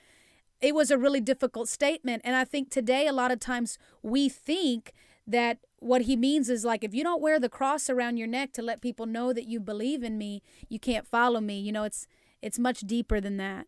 it 0.62 0.76
was 0.76 0.91
a 0.91 0.98
really 0.98 1.22
difficult 1.22 1.69
statement. 1.69 2.22
And 2.26 2.36
I 2.36 2.43
think 2.43 2.69
today, 2.69 3.08
a 3.08 3.13
lot 3.13 3.32
of 3.32 3.39
times, 3.39 3.78
we 4.02 4.30
think 4.30 4.93
that 5.26 5.60
what 5.78 6.04
he 6.04 6.15
means 6.15 6.50
is 6.50 6.65
like, 6.65 6.84
if 6.84 6.93
you 6.93 7.04
don't 7.04 7.22
wear 7.22 7.39
the 7.39 7.50
cross 7.50 7.89
around 7.89 8.17
your 8.17 8.28
neck 8.28 8.52
to 8.54 8.62
let 8.62 8.82
people 8.82 9.06
know 9.06 9.32
that 9.32 9.48
you 9.48 9.60
believe 9.60 10.04
in 10.04 10.17
me, 10.17 10.41
you 10.67 10.80
can't 10.80 11.08
follow 11.08 11.39
me. 11.39 11.60
You 11.60 11.72
know, 11.72 11.84
it's 11.84 12.08
it's 12.41 12.60
much 12.60 12.82
deeper 12.82 13.22
than 13.22 13.38
that. 13.38 13.67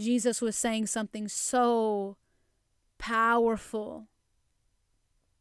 Jesus 0.00 0.40
was 0.40 0.56
saying 0.56 0.86
something 0.86 1.28
so 1.28 2.16
powerful. 2.98 4.08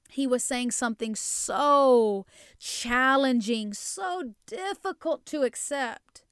He 0.10 0.26
was 0.26 0.43
saying 0.43 0.72
something 0.72 1.15
so 1.15 2.26
challenging, 2.58 3.74
so 3.74 4.34
difficult 4.48 5.26
to 5.28 5.43
accept, 5.43 6.24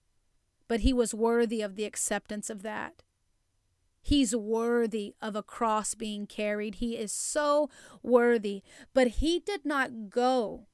but 0.67 0.79
he 0.79 0.93
was 0.93 1.13
worthy 1.13 1.61
of 1.61 1.75
the 1.75 1.85
acceptance 1.85 2.49
of 2.49 2.63
that. 2.63 3.03
He's 4.01 4.33
worthy 4.33 5.15
of 5.21 5.35
a 5.35 5.43
cross 5.43 5.93
being 5.93 6.27
carried. 6.27 6.75
He 6.75 6.95
is 6.95 7.11
so 7.11 7.69
worthy. 8.01 8.63
But 8.93 9.07
he 9.07 9.39
did 9.39 9.65
not 9.65 10.09
go 10.09 10.67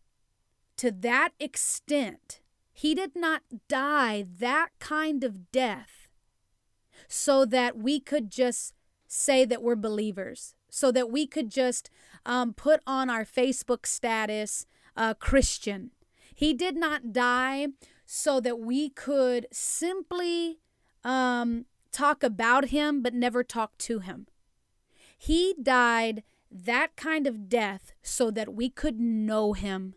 to 0.78 0.92
that 0.92 1.32
extent. 1.40 2.42
He 2.72 2.94
did 2.94 3.16
not 3.16 3.42
die 3.68 4.24
that 4.40 4.70
kind 4.78 5.24
of 5.24 5.52
death 5.52 6.03
so 7.14 7.46
that 7.46 7.78
we 7.78 8.00
could 8.00 8.32
just 8.32 8.74
say 9.08 9.46
that 9.46 9.62
we're 9.62 9.76
believers, 9.76 10.56
so 10.70 10.92
that 10.92 11.12
we 11.12 11.28
could 11.28 11.52
just 11.52 11.92
um, 12.26 12.54
put 12.56 12.82
on 12.88 13.08
our 13.08 13.24
Facebook 13.24 13.86
status 13.86 14.66
uh, 14.98 15.14
Christian. 15.14 15.92
He 16.34 16.56
did 16.56 16.76
not 16.76 17.14
die 17.14 17.68
so 18.06 18.40
that 18.40 18.60
we 18.60 18.90
could 18.90 19.46
simply 19.52 20.58
um, 21.04 21.66
talk 21.92 22.24
about 22.24 22.70
him 22.70 23.04
but 23.04 23.14
never 23.14 23.44
talk 23.44 23.78
to 23.78 24.00
him. 24.00 24.26
He 25.16 25.54
died 25.62 26.24
that 26.50 26.96
kind 26.96 27.28
of 27.28 27.48
death 27.48 27.94
so 28.02 28.32
that 28.32 28.56
we 28.56 28.70
could 28.70 29.00
know 29.00 29.54
him 29.54 29.94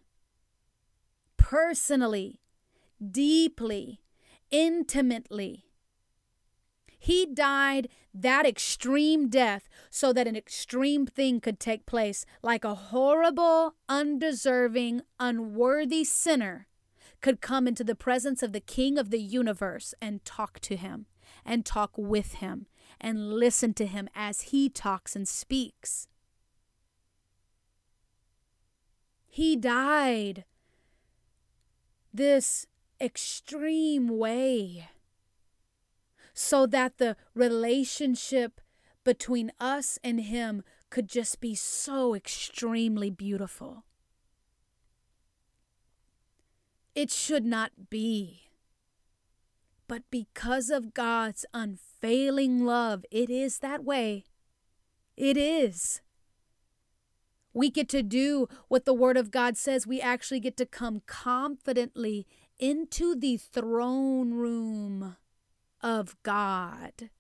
personally, 1.39 2.41
deeply, 3.01 4.01
intimately. 4.51 5.66
He 6.99 7.27
died 7.27 7.89
that 8.15 8.47
extreme 8.47 9.29
death 9.29 9.69
so 9.91 10.13
that 10.13 10.27
an 10.27 10.37
extreme 10.37 11.07
thing 11.07 11.41
could 11.41 11.61
take 11.61 11.87
place, 11.87 12.25
like 12.43 12.65
a 12.65 12.75
horrible, 12.75 13.75
undeserving, 13.89 15.03
unworthy 15.21 16.05
sinner 16.05 16.67
could 17.21 17.41
come 17.41 17.67
into 17.67 17.85
the 17.85 17.95
presence 17.95 18.43
of 18.43 18.53
the 18.53 18.61
King 18.61 18.99
of 18.99 19.11
the 19.11 19.21
universe 19.21 19.95
and 20.01 20.25
talk 20.25 20.61
to 20.61 20.77
him, 20.77 21.07
and 21.45 21.65
talk 21.65 21.93
with 21.97 22.35
him, 22.35 22.67
and 23.01 23.35
listen 23.35 23.75
to 23.75 23.87
him 23.87 24.09
as 24.15 24.43
he 24.43 24.69
talks 24.69 25.15
and 25.17 25.29
speaks. 25.29 26.09
He 29.29 29.57
died 29.57 30.45
this 32.13 32.67
extreme 33.01 34.09
way 34.09 34.89
so 36.39 36.67
that 36.67 36.99
the 36.99 37.17
relationship 37.35 38.61
between 39.05 39.51
us 39.59 39.99
and 40.05 40.21
Him 40.21 40.63
could 40.91 41.09
just 41.09 41.41
be 41.41 41.55
so 41.55 42.15
extremely 42.15 43.09
beautiful. 43.09 43.85
It 46.95 47.11
should 47.11 47.47
not 47.47 47.89
be. 47.89 48.51
But 49.89 50.03
because 50.11 50.69
of 50.69 50.93
God's 50.93 51.47
unfailing 51.55 52.67
love, 52.67 53.07
it 53.11 53.31
is 53.31 53.61
that 53.61 53.83
way. 53.83 54.25
It 55.17 55.39
is. 55.39 56.03
We 57.55 57.71
get 57.71 57.89
to 57.91 58.03
do 58.03 58.47
what 58.69 58.85
the 58.85 58.93
Word 58.93 59.17
of 59.17 59.31
God 59.31 59.57
says. 59.57 59.87
We 59.87 60.03
actually 60.03 60.41
get 60.41 60.59
to 60.59 60.67
come 60.67 61.01
confidently 61.07 62.27
into 62.59 63.15
the 63.15 63.39
throne 63.39 64.35
room 64.35 65.17
of 65.87 66.17
God 66.25 67.11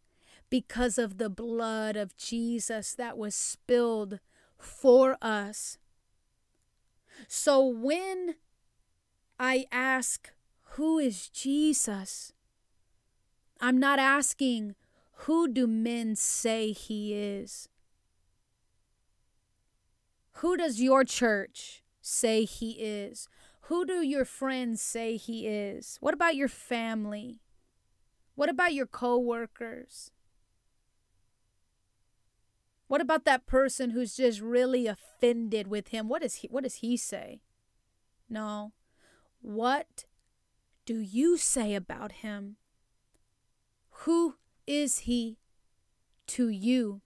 because 0.50 0.98
of 0.98 1.18
the 1.18 1.30
blood 1.30 1.94
of 1.94 2.16
Jesus 2.16 2.94
that 2.94 3.16
was 3.16 3.36
spilled 3.36 4.18
for 4.58 5.16
us. 5.22 5.78
So 7.28 7.64
when 7.64 8.34
I 9.38 9.66
ask, 9.70 10.32
Who 10.70 10.98
is 10.98 11.28
Jesus? 11.28 12.32
I'm 13.60 13.78
not 13.78 14.00
asking, 14.00 14.74
Who 15.26 15.46
do 15.46 15.68
men 15.68 16.16
say 16.16 16.72
he 16.72 17.14
is? 17.14 17.68
Who 20.40 20.56
does 20.56 20.80
your 20.80 21.04
church 21.04 21.84
say 22.00 22.44
he 22.44 22.72
is? 22.72 23.28
Who 23.62 23.86
do 23.86 24.02
your 24.02 24.24
friends 24.24 24.82
say 24.82 25.16
he 25.16 25.46
is? 25.46 25.98
What 26.00 26.14
about 26.14 26.34
your 26.34 26.48
family? 26.48 27.38
What 28.36 28.48
about 28.48 28.74
your 28.74 28.86
coworkers? 28.86 30.12
What 32.86 33.00
about 33.00 33.24
that 33.24 33.46
person 33.46 33.90
who's 33.90 34.14
just 34.14 34.40
really 34.40 34.86
offended 34.86 35.66
with 35.66 35.88
him? 35.88 36.08
What 36.08 36.22
is 36.22 36.36
he 36.36 36.48
what 36.48 36.62
does 36.62 36.76
he 36.76 36.96
say? 36.96 37.40
No. 38.30 38.72
What 39.40 40.04
do 40.84 41.00
you 41.00 41.36
say 41.36 41.74
about 41.74 42.12
him? 42.12 42.56
Who 44.04 44.36
is 44.66 45.00
he 45.00 45.38
to 46.28 46.48
you? 46.48 47.00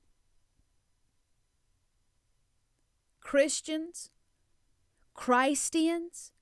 Christians, 3.21 4.11
Christians 5.15 6.33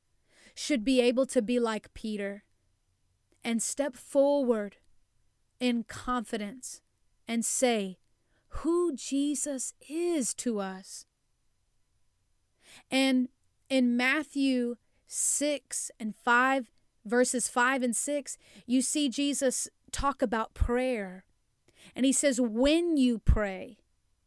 should 0.54 0.84
be 0.84 1.00
able 1.00 1.26
to 1.26 1.42
be 1.42 1.60
like 1.60 1.92
Peter 1.92 2.44
and 3.48 3.62
step 3.62 3.96
forward 3.96 4.76
in 5.58 5.82
confidence 5.82 6.82
and 7.26 7.42
say 7.42 7.96
who 8.48 8.94
Jesus 8.94 9.72
is 9.88 10.34
to 10.34 10.60
us. 10.60 11.06
And 12.90 13.30
in 13.70 13.96
Matthew 13.96 14.76
6 15.06 15.90
and 15.98 16.14
5, 16.14 16.70
verses 17.06 17.48
5 17.48 17.82
and 17.84 17.96
6, 17.96 18.36
you 18.66 18.82
see 18.82 19.08
Jesus 19.08 19.66
talk 19.92 20.20
about 20.20 20.52
prayer. 20.52 21.24
And 21.96 22.04
he 22.04 22.12
says, 22.12 22.38
when 22.38 22.98
you 22.98 23.18
pray, 23.18 23.78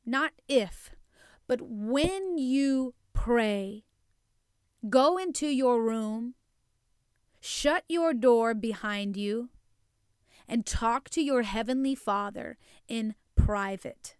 not 0.03 0.31
if, 0.47 0.95
but 1.47 1.59
when 1.61 2.39
you 2.39 2.95
pray, 3.13 3.83
go 4.89 5.17
into 5.17 5.45
your 5.45 5.83
room, 5.83 6.33
shut 7.41 7.83
your 7.89 8.13
door 8.13 8.53
behind 8.53 9.17
you, 9.17 9.49
and 10.47 10.65
talk 10.65 11.09
to 11.09 11.21
your 11.21 11.41
heavenly 11.41 11.95
Father 11.95 12.57
in 12.87 13.15
private. 13.35 14.15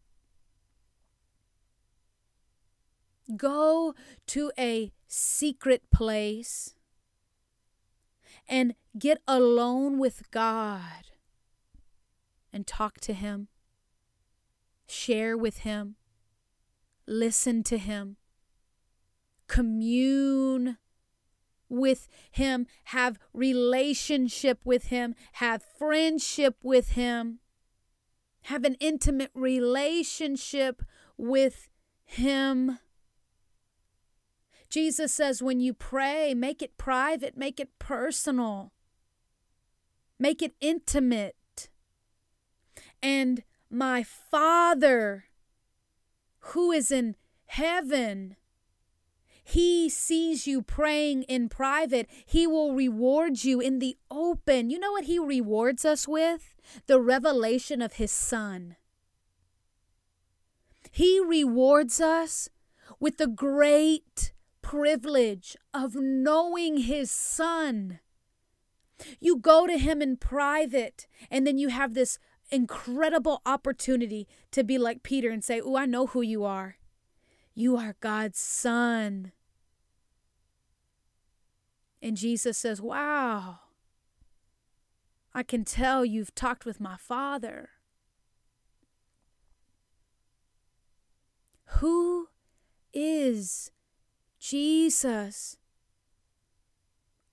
Go 3.38 3.94
to 4.28 4.52
a 4.58 4.92
secret 5.08 5.90
place 5.92 6.76
and 8.48 8.74
get 8.98 9.20
alone 9.28 10.00
with 10.00 10.30
God 10.32 11.12
and 12.52 12.68
talk 12.68 13.00
to 13.02 13.14
Him, 13.14 13.48
share 14.88 15.38
with 15.38 15.60
Him, 15.60 15.96
listen 17.06 17.64
to 17.64 17.78
Him, 17.78 18.18
commune 19.48 20.78
with 21.72 22.08
Him, 22.32 22.68
have 22.86 23.18
relationship 23.34 24.60
with 24.66 24.88
Him, 24.88 25.16
have 25.34 25.64
friendship 25.64 26.58
with 26.62 26.90
Him, 26.90 27.40
have 28.44 28.66
an 28.66 28.76
intimate 28.80 29.32
relationship 29.34 30.84
with 31.18 31.70
Him. 32.04 32.78
Jesus 34.70 35.14
says, 35.14 35.42
when 35.42 35.60
you 35.60 35.74
pray, 35.74 36.34
make 36.34 36.62
it 36.62 36.78
private, 36.78 37.38
make 37.38 37.60
it 37.60 37.80
personal, 37.80 38.74
make 40.20 40.42
it 40.42 40.54
intimate. 40.62 41.70
And 43.02 43.44
my 43.70 44.04
Father, 44.04 45.26
who 46.40 46.72
is 46.72 46.92
in 46.92 47.16
heaven, 47.46 48.36
he 49.44 49.90
sees 49.90 50.46
you 50.48 50.62
praying 50.62 51.24
in 51.24 51.50
private. 51.50 52.08
He 52.26 52.46
will 52.46 52.74
reward 52.74 53.44
you 53.44 53.60
in 53.60 53.80
the 53.80 53.98
open. 54.10 54.70
You 54.70 54.80
know 54.80 54.92
what 54.92 55.06
He 55.06 55.20
rewards 55.20 55.84
us 55.84 56.08
with? 56.08 56.56
The 56.88 57.02
revelation 57.02 57.82
of 57.82 57.94
His 57.94 58.12
Son. 58.12 58.76
He 60.92 61.20
rewards 61.20 62.00
us 62.00 62.50
with 63.00 63.18
the 63.18 63.28
great 63.28 64.34
privilege 64.62 65.58
of 65.74 65.96
knowing 65.96 66.78
His 66.78 67.10
Son. 67.10 68.00
You 69.20 69.38
go 69.38 69.66
to 69.66 69.78
Him 69.78 70.02
in 70.02 70.18
private, 70.18 71.08
and 71.32 71.48
then 71.48 71.58
you 71.58 71.70
have 71.70 71.94
this 71.94 72.20
incredible 72.52 73.42
opportunity 73.46 74.28
to 74.52 74.64
be 74.64 74.78
like 74.78 75.02
Peter 75.02 75.30
and 75.30 75.44
say, 75.44 75.60
Oh, 75.60 75.76
I 75.76 75.86
know 75.88 76.08
who 76.08 76.22
you 76.22 76.44
are. 76.44 76.78
You 77.54 77.78
are 77.78 77.96
God's 78.00 78.40
Son. 78.40 79.32
And 82.02 82.18
Jesus 82.18 82.58
says, 82.58 82.82
Wow, 82.82 83.60
I 85.34 85.44
can 85.44 85.64
tell 85.64 86.04
you've 86.04 86.36
talked 86.36 86.66
with 86.66 86.80
my 86.80 86.98
Father. 86.98 87.70
Who 91.80 92.28
is 92.94 93.72
Jesus? 94.40 95.58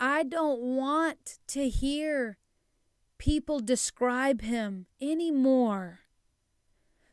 I 0.01 0.23
don't 0.23 0.61
want 0.61 1.39
to 1.49 1.69
hear 1.69 2.39
people 3.19 3.59
describe 3.59 4.43
him 4.43 4.87
anymore 5.01 6.01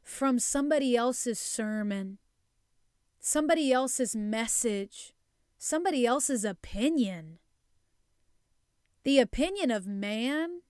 from 0.03 0.37
somebody 0.37 0.95
else's 0.95 1.39
sermon, 1.39 2.19
somebody 3.25 3.73
else's 3.73 4.15
message, 4.15 5.15
somebody 5.57 6.05
else's 6.05 6.45
opinion. 6.45 7.39
The 9.03 9.17
opinion 9.17 9.71
of 9.71 9.87
man 9.87 10.61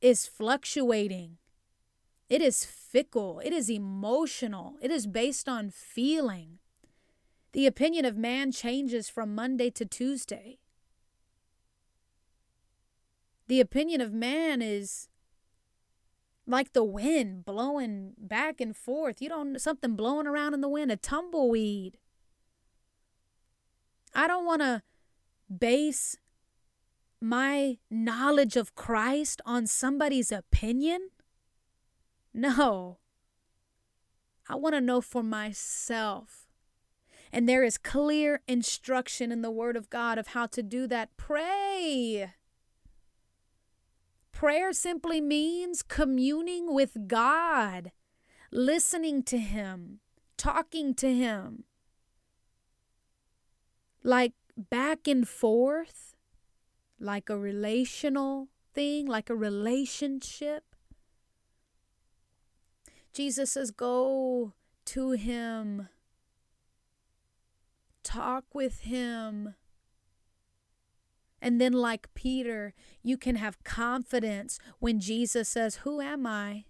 is 0.00 0.26
fluctuating. 0.26 1.36
It 2.28 2.42
is 2.42 2.64
fickle. 2.64 3.40
It 3.44 3.52
is 3.52 3.70
emotional. 3.70 4.74
It 4.82 4.90
is 4.90 5.06
based 5.06 5.48
on 5.48 5.70
feeling. 5.70 6.58
The 7.52 7.68
opinion 7.68 8.04
of 8.04 8.16
man 8.16 8.50
changes 8.50 9.08
from 9.08 9.32
Monday 9.32 9.70
to 9.70 9.84
Tuesday. 9.84 10.58
The 13.46 13.60
opinion 13.60 14.00
of 14.00 14.12
man 14.12 14.60
is 14.60 15.08
like 16.46 16.72
the 16.72 16.84
wind 16.84 17.44
blowing 17.44 18.14
back 18.18 18.60
and 18.60 18.76
forth. 18.76 19.22
You 19.22 19.28
don't 19.28 19.60
something 19.60 19.96
blowing 19.96 20.26
around 20.26 20.54
in 20.54 20.60
the 20.60 20.68
wind, 20.68 20.90
a 20.90 20.96
tumbleweed. 20.96 21.98
I 24.14 24.26
don't 24.26 24.44
want 24.44 24.62
to 24.62 24.82
base 25.58 26.16
my 27.22 27.78
knowledge 27.88 28.56
of 28.56 28.74
Christ 28.74 29.40
on 29.46 29.66
somebody's 29.66 30.32
opinion? 30.32 31.10
No. 32.34 32.98
I 34.48 34.56
want 34.56 34.74
to 34.74 34.80
know 34.80 35.00
for 35.00 35.22
myself. 35.22 36.48
And 37.32 37.48
there 37.48 37.62
is 37.62 37.78
clear 37.78 38.42
instruction 38.48 39.30
in 39.30 39.40
the 39.40 39.50
Word 39.50 39.76
of 39.76 39.88
God 39.88 40.18
of 40.18 40.28
how 40.28 40.46
to 40.46 40.62
do 40.62 40.86
that. 40.88 41.16
Pray. 41.16 42.32
Prayer 44.42 44.72
simply 44.72 45.20
means 45.20 45.82
communing 45.82 46.74
with 46.74 47.06
God, 47.06 47.92
listening 48.50 49.22
to 49.22 49.38
Him, 49.38 50.00
talking 50.36 50.94
to 50.94 51.14
Him. 51.14 51.62
Like 54.02 54.32
back 54.56 55.06
and 55.06 55.28
forth 55.28 56.16
like 56.98 57.30
a 57.30 57.38
relational 57.38 58.48
thing, 58.74 59.06
like 59.06 59.30
a 59.30 59.36
relationship. 59.36 60.74
Jesus 63.12 63.52
says, 63.52 63.70
Go 63.70 64.54
to 64.86 65.12
him, 65.12 65.88
talk 68.02 68.46
with 68.52 68.80
him, 68.80 69.54
And 71.42 71.60
then, 71.60 71.72
like 71.72 72.14
Peter, 72.14 72.72
you 73.02 73.18
can 73.18 73.34
have 73.34 73.62
confidence 73.64 74.60
when 74.78 75.00
Jesus 75.00 75.48
says, 75.48 75.76
Who 75.76 76.00
am 76.00 76.24
I? 76.24 76.64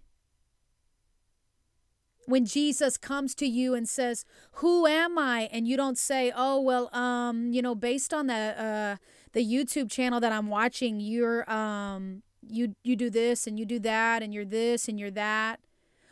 When 2.25 2.43
Jesus 2.45 2.97
comes 2.97 3.35
to 3.35 3.45
you 3.45 3.75
and 3.75 3.87
says, 3.87 4.25
Who 4.53 4.87
am 4.87 5.19
I? 5.19 5.47
And 5.51 5.67
you 5.67 5.77
don't 5.77 5.97
say, 5.97 6.33
Oh, 6.35 6.59
well, 6.59 6.89
um, 6.93 7.53
you 7.53 7.61
know, 7.61 7.75
based 7.75 8.15
on 8.15 8.25
the 8.25 8.33
uh 8.33 8.95
the 9.33 9.45
YouTube 9.45 9.91
channel 9.91 10.19
that 10.19 10.31
I'm 10.31 10.47
watching, 10.47 10.99
you're 10.99 11.49
um 11.51 12.23
you 12.41 12.75
you 12.83 12.95
do 12.95 13.11
this 13.11 13.45
and 13.45 13.59
you 13.59 13.65
do 13.65 13.77
that 13.79 14.23
and 14.23 14.33
you're 14.33 14.43
this 14.43 14.87
and 14.87 14.99
you're 14.99 15.11
that. 15.11 15.59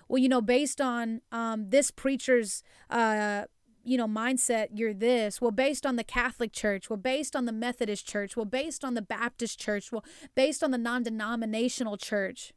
Well, 0.08 0.20
you 0.20 0.30
know, 0.30 0.42
based 0.42 0.80
on 0.80 1.22
um 1.32 1.72
this 1.72 1.90
preacher's 1.90 2.62
uh 2.92 3.46
you 3.84 3.98
know, 3.98 4.08
mindset, 4.08 4.68
you're 4.74 4.94
this. 4.94 5.42
Well, 5.42 5.52
based 5.52 5.86
on 5.86 5.96
the 5.96 6.04
Catholic 6.04 6.54
Church, 6.54 6.90
well, 6.90 6.98
based 6.98 7.36
on 7.36 7.46
the 7.46 7.52
Methodist 7.52 8.08
Church, 8.08 8.36
well, 8.36 8.46
based 8.46 8.84
on 8.84 8.94
the 8.94 9.02
Baptist 9.02 9.60
Church, 9.60 9.92
well, 9.92 10.06
based 10.36 10.64
on 10.64 10.72
the 10.72 10.78
non 10.78 11.04
denominational 11.04 11.98
church, 11.98 12.54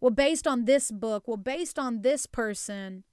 well, 0.00 0.10
based 0.10 0.46
on 0.46 0.64
this 0.64 0.90
book, 0.90 1.28
well, 1.28 1.36
based 1.36 1.78
on 1.78 2.02
this 2.02 2.26
person. 2.26 3.04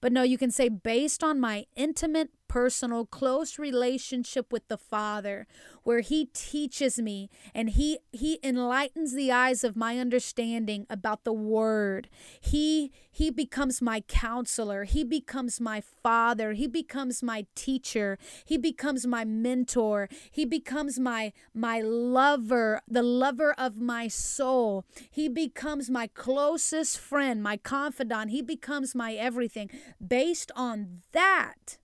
But 0.00 0.12
no, 0.12 0.22
you 0.22 0.38
can 0.38 0.50
say, 0.50 0.68
based 0.68 1.24
on 1.24 1.40
my 1.40 1.66
intimate 1.74 2.30
personal, 2.56 3.04
close 3.04 3.58
relationship 3.58 4.50
with 4.50 4.66
the 4.68 4.78
Father, 4.78 5.46
where 5.82 6.00
He 6.00 6.30
teaches 6.32 6.98
me 6.98 7.28
and 7.54 7.68
He 7.68 7.98
He 8.12 8.38
enlightens 8.42 9.12
the 9.14 9.30
eyes 9.30 9.62
of 9.62 9.76
my 9.76 9.98
understanding 9.98 10.86
about 10.88 11.24
the 11.24 11.34
Word. 11.34 12.08
He 12.40 12.92
He 13.10 13.30
becomes 13.30 13.82
my 13.82 14.00
counselor. 14.00 14.84
He 14.84 15.04
becomes 15.04 15.60
my 15.60 15.82
Father. 15.82 16.54
He 16.54 16.66
becomes 16.66 17.22
my 17.22 17.44
teacher. 17.54 18.18
He 18.46 18.56
becomes 18.56 19.06
my 19.06 19.26
mentor. 19.26 20.08
He 20.30 20.46
becomes 20.46 20.98
my 20.98 21.34
my 21.52 21.82
lover, 21.82 22.80
the 22.88 23.02
lover 23.02 23.54
of 23.58 23.76
my 23.76 24.08
soul. 24.08 24.86
He 25.10 25.28
becomes 25.28 25.90
my 25.90 26.06
closest 26.06 26.98
friend, 26.98 27.42
my 27.42 27.58
confidant. 27.58 28.30
He 28.30 28.40
becomes 28.40 28.94
my 28.94 29.12
everything. 29.12 29.68
Based 30.00 30.50
on 30.56 31.02
that, 31.12 31.76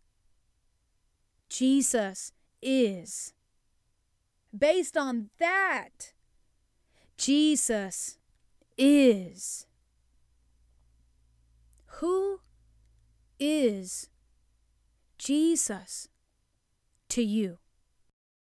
Jesus 1.53 2.33
is. 2.63 3.35
Based 4.57 4.97
on 4.97 5.29
that, 5.39 6.15
Jesus 7.19 8.17
is. 8.79 9.67
Who 11.99 12.41
is 13.39 14.09
Jesus 15.19 16.09
to 17.11 17.23
you? 17.23 17.59